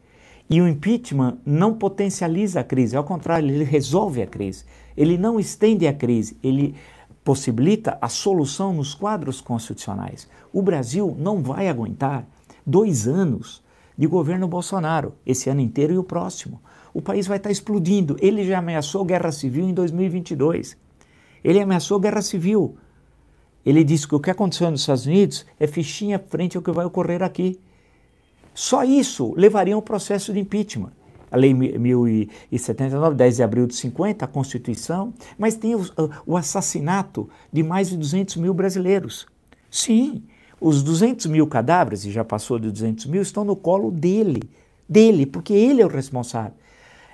E 0.49 0.63
o 0.63 0.67
impeachment 0.67 1.37
não 1.45 1.75
potencializa 1.75 2.61
a 2.61 2.65
crise, 2.65 2.97
ao 2.97 3.05
contrário, 3.05 3.51
ele 3.51 3.65
resolve 3.65 4.23
a 4.23 4.27
crise. 4.27 4.65
Ele 4.97 5.19
não 5.19 5.39
estende 5.39 5.87
a 5.87 5.93
crise, 5.93 6.39
ele 6.43 6.75
possibilita 7.23 7.99
a 8.01 8.09
solução 8.09 8.73
nos 8.73 8.95
quadros 8.95 9.43
constitucionais. 9.43 10.27
O 10.51 10.63
Brasil 10.63 11.15
não 11.19 11.43
vai 11.43 11.69
aguentar 11.69 12.27
dois 12.67 13.07
anos 13.07 13.63
de 13.97 14.07
governo 14.07 14.49
Bolsonaro, 14.49 15.15
esse 15.25 15.51
ano 15.51 15.61
inteiro 15.61 15.93
e 15.93 15.99
o 15.99 16.05
próximo. 16.05 16.61
O 16.95 17.01
país 17.01 17.27
vai 17.27 17.39
estar 17.39 17.51
explodindo. 17.51 18.17
Ele 18.21 18.45
já 18.45 18.59
ameaçou 18.59 19.05
guerra 19.05 19.33
civil 19.33 19.69
em 19.69 19.75
2022. 19.75 20.77
Ele 21.43 21.61
ameaçou 21.61 21.99
guerra 21.99 22.23
civil. 22.23 22.77
Ele 23.65 23.85
disse 23.85 24.07
que 24.07 24.15
o 24.15 24.21
que 24.21 24.31
aconteceu 24.31 24.71
nos 24.71 24.81
Estados 24.81 25.07
Unidos 25.07 25.47
é 25.59 25.67
fichinha 25.67 26.19
frente 26.19 26.57
ao 26.57 26.63
que 26.63 26.71
vai 26.71 26.85
ocorrer 26.85 27.23
aqui. 27.23 27.59
Só 28.55 28.85
isso 28.85 29.33
levaria 29.37 29.75
a 29.75 29.79
um 29.79 29.83
processo 29.83 30.33
de 30.33 30.41
impeachment. 30.41 30.93
A 31.31 31.37
Lei 31.37 31.55
1079, 31.55 33.17
10 33.17 33.37
de 33.37 33.43
abril 33.43 33.67
de 33.67 33.75
50, 33.75 34.23
a 34.23 34.29
Constituição, 34.29 35.15
mas 35.39 35.55
tem 35.55 35.75
o, 35.75 35.81
o 36.27 36.37
assassinato 36.37 37.27
de 37.51 37.63
mais 37.63 37.89
de 37.89 37.97
200 37.97 38.37
mil 38.37 38.53
brasileiros. 38.53 39.27
Sim, 39.71 40.23
os 40.61 40.83
200 40.83 41.27
mil 41.27 41.47
cadáveres, 41.47 42.05
e 42.05 42.11
já 42.11 42.23
passou 42.23 42.59
de 42.59 42.71
200 42.71 43.07
mil, 43.07 43.23
estão 43.23 43.45
no 43.45 43.57
colo 43.57 43.91
dele, 43.91 44.43
dele, 44.87 45.25
porque 45.25 45.55
ele 45.55 45.81
é 45.81 45.87
o 45.87 45.89
responsável. 45.89 46.53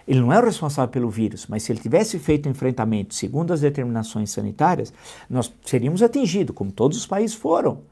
Ele 0.09 0.21
não 0.21 0.33
é 0.33 0.40
o 0.40 0.44
responsável 0.44 0.90
pelo 0.90 1.11
vírus, 1.11 1.47
mas 1.47 1.62
se 1.62 1.71
ele 1.71 1.81
tivesse 1.81 2.19
feito 2.19 2.48
enfrentamento 2.48 3.15
segundo 3.15 3.52
as 3.52 3.61
determinações 3.61 4.31
sanitárias, 4.31 4.90
nós 5.29 5.52
seríamos 5.67 6.02
atingidos, 6.02 6.56
como 6.56 6.73
todos 6.73 6.96
os 6.96 7.06
países 7.06 7.37
foram. 7.37 7.83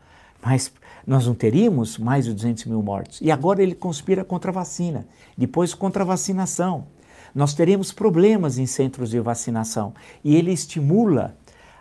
mas 0.42 0.72
nós 1.06 1.26
não 1.26 1.34
teríamos 1.34 1.98
mais 1.98 2.24
de 2.24 2.32
200 2.32 2.64
mil 2.64 2.82
mortos. 2.82 3.20
E 3.20 3.30
agora 3.30 3.62
ele 3.62 3.74
conspira 3.74 4.24
contra 4.24 4.50
a 4.50 4.54
vacina, 4.54 5.06
depois 5.36 5.72
contra 5.74 6.02
a 6.02 6.06
vacinação. 6.06 6.86
Nós 7.34 7.54
teremos 7.54 7.92
problemas 7.92 8.58
em 8.58 8.66
centros 8.66 9.10
de 9.10 9.20
vacinação. 9.20 9.92
E 10.24 10.34
ele 10.34 10.50
estimula 10.50 11.36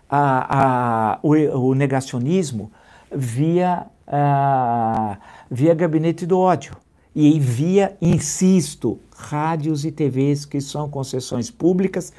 a, 0.10 1.14
a, 1.14 1.20
o, 1.24 1.34
o, 1.34 1.74
negacionismo 1.74 2.72
via, 3.12 3.88
a, 4.06 5.18
via 5.50 5.74
gabinete 5.74 6.26
do 6.26 6.38
ódio. 6.38 6.76
E 7.16 7.40
via, 7.40 7.96
insisto, 8.02 9.00
rádios 9.16 9.86
e 9.86 9.92
TVs 9.92 10.44
que 10.44 10.60
são 10.60 10.90
concessões 10.90 11.50
públicas 11.50 12.12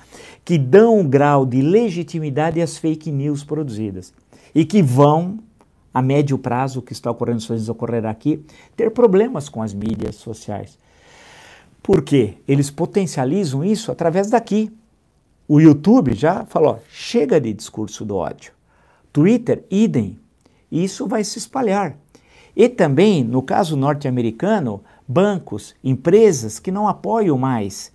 que 0.45 0.57
dão 0.57 1.01
um 1.01 1.09
grau 1.09 1.45
de 1.45 1.61
legitimidade 1.61 2.63
às 2.63 2.79
fake 2.79 3.13
news 3.13 3.45
produzidas 3.45 4.15
e 4.55 4.65
que 4.65 4.83
vão 4.83 5.39
a 5.93 6.03
médio 6.03 6.39
prazo, 6.39 6.81
o 6.81 6.83
que 6.83 6.93
está 6.93 7.11
ocorrendo, 7.11 7.43
ocorrerá 7.71 8.11
aqui, 8.11 8.45
ter 8.77 8.91
problemas 8.91 9.49
com 9.49 9.63
as 9.63 9.73
mídias 9.73 10.17
sociais. 10.17 10.79
Por 11.83 12.03
quê? 12.03 12.35
Eles 12.47 12.71
potencializam 12.71 13.65
isso 13.65 13.91
através 13.91 14.29
daqui. 14.29 14.71
O 15.49 15.61
YouTube 15.61 16.15
já 16.15 16.45
falou: 16.45 16.83
chega 16.91 17.41
de 17.41 17.53
discurso 17.53 18.05
do 18.05 18.17
ódio. 18.17 18.53
Twitter, 19.13 19.65
idem. 19.71 20.19
Isso 20.71 21.07
vai 21.07 21.25
se 21.25 21.39
espalhar. 21.39 21.97
E 22.57 22.71
também, 22.71 23.23
no 23.23 23.43
caso 23.43 23.77
norte-americano, 23.77 24.81
bancos, 25.07 25.75
empresas 25.85 26.59
que 26.59 26.73
não 26.73 26.89
apoiam 26.89 27.37
mais 27.37 27.93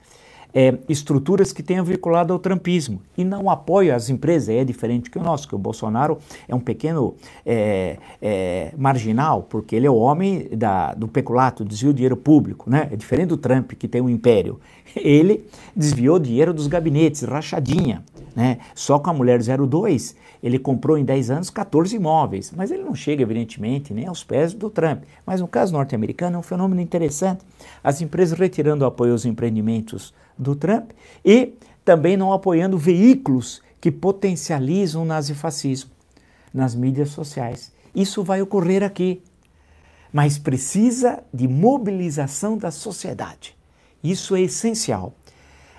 é, 0.53 0.77
estruturas 0.89 1.53
que 1.53 1.63
tenham 1.63 1.83
vinculado 1.83 2.33
ao 2.33 2.39
trumpismo 2.39 3.01
e 3.17 3.23
não 3.23 3.49
apoio 3.49 3.95
às 3.95 4.09
empresas, 4.09 4.49
é 4.49 4.63
diferente 4.63 5.09
que 5.09 5.17
o 5.17 5.23
nosso, 5.23 5.47
que 5.47 5.55
o 5.55 5.57
Bolsonaro 5.57 6.17
é 6.47 6.55
um 6.55 6.59
pequeno 6.59 7.15
é, 7.45 7.97
é, 8.21 8.73
marginal, 8.77 9.43
porque 9.43 9.75
ele 9.75 9.87
é 9.87 9.91
o 9.91 9.95
homem 9.95 10.47
da, 10.51 10.93
do 10.93 11.07
peculato, 11.07 11.63
desvio 11.63 11.93
dinheiro 11.93 12.17
público, 12.17 12.69
né? 12.69 12.89
é 12.91 12.95
diferente 12.95 13.29
do 13.29 13.37
Trump, 13.37 13.71
que 13.73 13.87
tem 13.87 14.01
um 14.01 14.09
império. 14.09 14.59
Ele 14.95 15.45
desviou 15.75 16.19
dinheiro 16.19 16.53
dos 16.53 16.67
gabinetes, 16.67 17.21
rachadinha, 17.23 18.03
né? 18.35 18.57
só 18.75 18.99
com 18.99 19.09
a 19.09 19.13
mulher 19.13 19.39
02 19.41 20.15
ele 20.43 20.57
comprou 20.57 20.97
em 20.97 21.05
10 21.05 21.29
anos 21.29 21.49
14 21.49 21.95
imóveis, 21.95 22.51
mas 22.55 22.71
ele 22.71 22.83
não 22.83 22.95
chega, 22.95 23.21
evidentemente, 23.21 23.93
nem 23.93 24.07
aos 24.07 24.23
pés 24.23 24.53
do 24.53 24.69
Trump. 24.69 25.03
Mas 25.25 25.39
no 25.39 25.47
caso 25.47 25.73
norte-americano 25.73 26.35
é 26.35 26.39
um 26.39 26.43
fenômeno 26.43 26.81
interessante. 26.81 27.43
As 27.83 28.01
empresas 28.01 28.37
retirando 28.37 28.85
apoio 28.85 29.11
aos 29.11 29.25
empreendimentos 29.25 30.13
do 30.41 30.55
Trump 30.55 30.91
e 31.23 31.53
também 31.85 32.17
não 32.17 32.33
apoiando 32.33 32.77
veículos 32.77 33.61
que 33.79 33.91
potencializam 33.91 35.03
o 35.03 35.05
nazifascismo 35.05 35.91
nas 36.53 36.73
mídias 36.75 37.09
sociais. 37.09 37.71
Isso 37.93 38.23
vai 38.23 38.41
ocorrer 38.41 38.83
aqui, 38.83 39.21
mas 40.11 40.37
precisa 40.37 41.23
de 41.33 41.47
mobilização 41.47 42.57
da 42.57 42.71
sociedade. 42.71 43.55
Isso 44.03 44.35
é 44.35 44.41
essencial. 44.41 45.13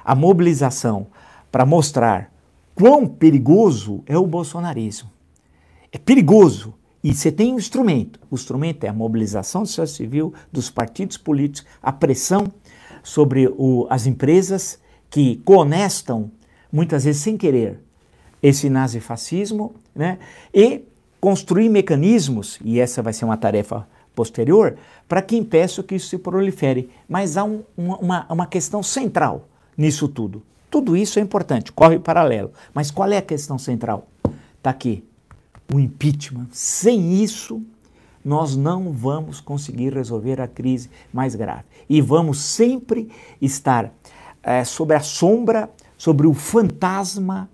A 0.04 0.14
mobilização 0.14 1.08
para 1.50 1.66
mostrar 1.66 2.32
quão 2.74 3.06
perigoso 3.06 4.02
é 4.06 4.16
o 4.16 4.26
bolsonarismo. 4.26 5.10
É 5.90 5.98
perigoso. 5.98 6.74
E 7.04 7.12
você 7.12 7.32
tem 7.32 7.52
um 7.52 7.58
instrumento. 7.58 8.20
O 8.30 8.36
instrumento 8.36 8.84
é 8.84 8.88
a 8.88 8.92
mobilização 8.92 9.66
sociedade 9.66 9.96
civil, 9.96 10.32
dos 10.52 10.70
partidos 10.70 11.16
políticos, 11.16 11.68
a 11.82 11.92
pressão 11.92 12.46
sobre 13.03 13.48
o, 13.48 13.86
as 13.90 14.07
empresas 14.07 14.78
que 15.11 15.36
conestam, 15.44 16.30
muitas 16.70 17.05
vezes 17.05 17.22
sem 17.22 17.36
querer, 17.36 17.80
esse 18.42 18.68
nazifascismo, 18.68 19.74
né? 19.94 20.18
e 20.53 20.82
construir 21.20 21.68
mecanismos, 21.68 22.59
e 22.64 22.80
essa 22.80 23.03
vai 23.03 23.12
ser 23.12 23.24
uma 23.24 23.36
tarefa 23.36 23.86
posterior, 24.14 24.76
para 25.09 25.22
que 25.22 25.36
impeça 25.36 25.82
que 25.82 25.94
isso 25.94 26.09
se 26.09 26.18
prolifere. 26.18 26.90
Mas 27.09 27.36
há 27.36 27.44
um, 27.44 27.62
uma, 27.76 28.26
uma 28.28 28.46
questão 28.46 28.82
central 28.82 29.48
nisso 29.76 30.09
tudo. 30.09 30.42
Tudo 30.70 30.96
isso 30.96 31.18
é 31.18 31.22
importante, 31.22 31.70
corre 31.70 31.98
paralelo. 31.98 32.50
Mas 32.74 32.90
qual 32.90 33.11
é 33.11 33.18
a 33.18 33.22
questão 33.22 33.59
central? 33.59 34.09
Está 34.57 34.70
aqui. 34.70 35.05
O 35.72 35.78
impeachment. 35.78 36.48
Sem 36.50 37.22
isso, 37.22 37.62
nós 38.24 38.56
não 38.56 38.92
vamos 38.92 39.40
conseguir 39.40 39.92
resolver 39.92 40.40
a 40.40 40.48
crise 40.48 40.90
mais 41.12 41.34
grave. 41.34 41.64
E 41.88 42.00
vamos 42.00 42.40
sempre 42.40 43.10
estar 43.40 43.92
é, 44.42 44.64
sob 44.64 44.94
a 44.94 45.00
sombra, 45.00 45.70
sobre 45.96 46.26
o 46.26 46.34
fantasma 46.34 47.48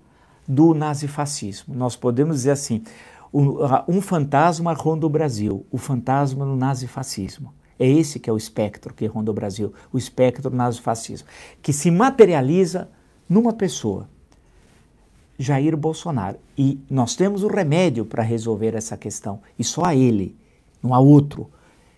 do 0.47 0.73
nazifascismo. 0.73 1.75
Nós 1.75 1.95
podemos 1.95 2.37
dizer 2.37 2.51
assim: 2.51 2.83
um 3.87 4.01
fantasma 4.01 4.73
ronda 4.73 5.05
o 5.05 5.09
Brasil, 5.09 5.65
o 5.71 5.77
fantasma 5.77 6.45
do 6.45 6.55
nazifascismo. 6.55 7.53
É 7.77 7.87
esse 7.87 8.19
que 8.19 8.29
é 8.29 8.33
o 8.33 8.37
espectro 8.37 8.93
que 8.93 9.05
ronda 9.05 9.31
o 9.31 9.33
Brasil, 9.33 9.73
o 9.93 9.97
espectro 9.97 10.53
nazifascismo, 10.53 11.27
que 11.61 11.71
se 11.71 11.89
materializa 11.89 12.89
numa 13.27 13.53
pessoa, 13.53 14.09
Jair 15.37 15.77
Bolsonaro. 15.77 16.39
E 16.57 16.81
nós 16.89 17.15
temos 17.15 17.43
o 17.43 17.47
remédio 17.47 18.03
para 18.03 18.21
resolver 18.21 18.75
essa 18.75 18.97
questão, 18.97 19.39
e 19.57 19.63
só 19.63 19.85
a 19.85 19.95
ele 19.95 20.35
não 20.81 20.93
há 20.93 20.99
outro, 20.99 21.49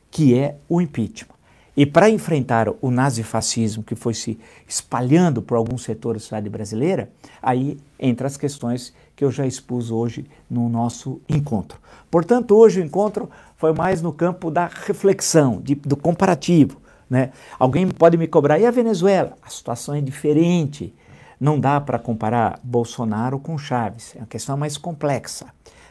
que 0.10 0.38
é 0.38 0.58
o 0.68 0.82
impeachment. 0.82 1.32
E 1.76 1.86
para 1.86 2.10
enfrentar 2.10 2.68
o 2.82 2.92
nazifascismo 2.92 3.82
que 3.82 3.96
foi 3.96 4.14
se 4.14 4.38
espalhando 4.68 5.42
por 5.42 5.56
alguns 5.56 5.84
setores 5.84 6.22
da 6.22 6.24
sociedade 6.24 6.50
brasileira, 6.50 7.10
aí 7.42 7.80
entra 7.98 8.28
as 8.28 8.36
questões 8.36 8.94
que 9.16 9.24
eu 9.24 9.32
já 9.32 9.48
expus 9.48 9.90
hoje 9.90 10.26
no 10.50 10.68
nosso 10.68 11.22
encontro. 11.30 11.80
Portanto, 12.10 12.58
hoje 12.58 12.82
o 12.82 12.84
encontro 12.84 13.30
foi 13.56 13.72
mais 13.74 14.02
no 14.02 14.12
campo 14.12 14.52
da 14.52 14.68
reflexão, 14.68 15.62
de, 15.62 15.76
do 15.76 15.96
comparativo. 15.96 16.82
Né? 17.10 17.32
Alguém 17.58 17.88
pode 17.88 18.18
me 18.18 18.28
cobrar, 18.28 18.60
e 18.60 18.66
a 18.66 18.72
Venezuela? 18.72 19.38
A 19.42 19.50
situação 19.50 19.96
é 19.96 20.02
diferente. 20.02 20.94
Não 21.40 21.60
dá 21.60 21.80
para 21.80 21.98
comparar 21.98 22.60
Bolsonaro 22.62 23.40
com 23.40 23.58
Chaves, 23.58 24.14
é 24.16 24.20
uma 24.20 24.28
questão 24.28 24.58
mais 24.58 24.78
complexa 24.78 25.48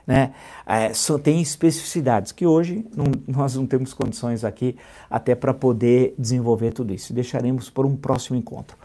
né? 0.07 0.33
É, 0.67 0.93
só 0.93 1.19
tem 1.19 1.41
especificidades 1.41 2.33
que 2.33 2.47
hoje 2.47 2.87
não, 2.97 3.07
nós 3.27 3.55
não 3.55 3.67
temos 3.67 3.93
condições 3.93 4.45
aqui 4.45 4.77
até 5.09 5.35
para 5.35 5.53
poder 5.55 6.15
desenvolver 6.19 6.73
tudo 6.73 6.93
isso. 6.93 7.13
Deixaremos 7.13 7.71
por 7.71 7.87
um 7.87 7.97
próximo 7.97 8.37
encontro. 8.37 8.77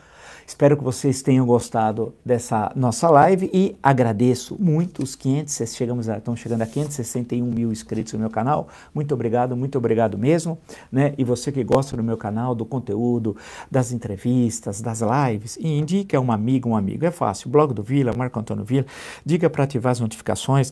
Espero 0.47 0.77
que 0.77 0.83
vocês 0.83 1.23
tenham 1.23 1.43
gostado 1.43 2.13
dessa 2.23 2.71
nossa 2.75 3.09
live 3.09 3.49
e 3.51 3.75
agradeço 3.81 4.55
muito 4.59 5.01
os 5.01 5.15
500, 5.15 5.73
chegamos 5.75 6.07
a, 6.07 6.19
estão 6.19 6.35
chegando 6.35 6.61
a 6.61 6.67
561 6.67 7.43
mil 7.43 7.71
inscritos 7.71 8.13
no 8.13 8.19
meu 8.19 8.29
canal. 8.29 8.67
Muito 8.93 9.11
obrigado, 9.11 9.57
muito 9.57 9.75
obrigado 9.75 10.19
mesmo. 10.19 10.59
Né? 10.91 11.15
E 11.17 11.23
você 11.23 11.51
que 11.51 11.63
gosta 11.63 11.97
do 11.97 12.03
meu 12.03 12.15
canal, 12.15 12.53
do 12.53 12.63
conteúdo, 12.63 13.35
das 13.71 13.91
entrevistas, 13.91 14.81
das 14.81 15.01
lives, 15.01 15.57
e 15.59 15.67
indique 15.67 16.15
a 16.15 16.21
um 16.21 16.31
amigo, 16.31 16.69
um 16.69 16.77
amigo. 16.77 17.05
É 17.05 17.11
fácil, 17.11 17.49
blog 17.49 17.73
do 17.73 17.81
Vila, 17.81 18.13
Marco 18.15 18.39
Antônio 18.39 18.63
Vila, 18.63 18.85
diga 19.25 19.49
para 19.49 19.63
ativar 19.63 19.93
as 19.93 19.99
notificações 19.99 20.71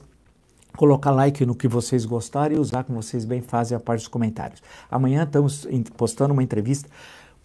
colocar 0.75 1.11
like 1.11 1.45
no 1.45 1.55
que 1.55 1.67
vocês 1.67 2.05
gostarem 2.05 2.57
e 2.57 2.59
usar 2.59 2.83
como 2.83 3.01
vocês 3.01 3.25
bem 3.25 3.41
fazem 3.41 3.75
a 3.75 3.79
parte 3.79 3.99
dos 3.99 4.07
comentários. 4.07 4.61
Amanhã 4.89 5.23
estamos 5.23 5.67
postando 5.95 6.33
uma 6.33 6.43
entrevista 6.43 6.89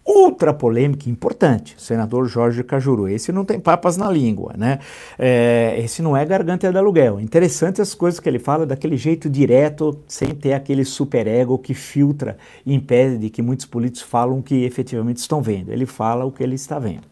ultra 0.09 0.51
polêmica 0.51 1.07
e 1.07 1.11
importante, 1.11 1.75
senador 1.77 2.27
Jorge 2.27 2.63
Cajuru. 2.63 3.07
Esse 3.07 3.31
não 3.31 3.45
tem 3.45 3.59
papas 3.59 3.95
na 3.95 4.09
língua, 4.09 4.53
né? 4.57 4.79
É, 5.19 5.75
esse 5.77 6.01
não 6.01 6.17
é 6.17 6.25
garganta 6.25 6.71
de 6.71 6.77
aluguel. 6.77 7.19
Interessante 7.19 7.79
as 7.79 7.93
coisas 7.93 8.19
que 8.19 8.27
ele 8.27 8.39
fala 8.39 8.65
daquele 8.65 8.97
jeito 8.97 9.29
direto, 9.29 9.99
sem 10.07 10.29
ter 10.29 10.53
aquele 10.53 10.83
superego 10.83 11.59
que 11.59 11.75
filtra 11.75 12.37
e 12.65 12.73
impede 12.73 13.19
de 13.19 13.29
que 13.29 13.41
muitos 13.41 13.67
políticos 13.67 14.01
falam 14.01 14.39
o 14.39 14.43
que 14.43 14.63
efetivamente 14.63 15.17
estão 15.17 15.43
vendo. 15.43 15.71
Ele 15.71 15.85
fala 15.85 16.25
o 16.25 16.31
que 16.31 16.41
ele 16.41 16.55
está 16.55 16.79
vendo. 16.79 17.03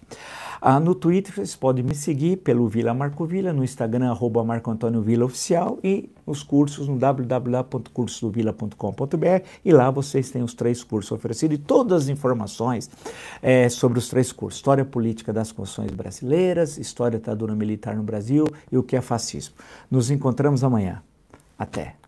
Ah, 0.61 0.79
no 0.79 0.95
Twitter 0.95 1.33
vocês 1.33 1.55
podem 1.55 1.83
me 1.83 1.93
seguir 1.93 2.37
pelo 2.37 2.65
Vila 2.67 2.91
Marco 2.93 3.25
Vila, 3.25 3.51
no 3.53 3.63
Instagram 3.63 4.09
arroba 4.09 4.43
Marco 4.43 4.71
Antônio 4.71 5.01
Vila 5.01 5.25
Oficial 5.25 5.77
e 5.83 6.09
os 6.25 6.41
cursos 6.43 6.87
no 6.87 6.97
www.cursodovila.com.br 6.97 9.45
e 9.63 9.71
lá 9.71 9.91
vocês 9.91 10.31
têm 10.31 10.43
os 10.43 10.53
três 10.53 10.83
cursos 10.83 11.11
oferecidos 11.11 11.57
e 11.57 11.61
todas 11.61 12.03
as 12.03 12.09
informações 12.09 12.89
é, 13.41 13.69
sobre 13.69 13.97
os 13.99 14.09
três 14.09 14.31
cursos. 14.31 14.59
História 14.59 14.83
Política 14.83 15.31
das 15.31 15.51
Constituições 15.51 15.91
Brasileiras, 15.91 16.77
História 16.77 17.19
da 17.19 17.19
Ditadura 17.19 17.55
Militar 17.55 17.95
no 17.95 18.03
Brasil 18.03 18.45
e 18.71 18.77
o 18.77 18.83
que 18.83 18.95
é 18.95 19.01
fascismo. 19.01 19.55
Nos 19.91 20.09
encontramos 20.09 20.63
amanhã. 20.63 21.03
Até. 21.57 22.06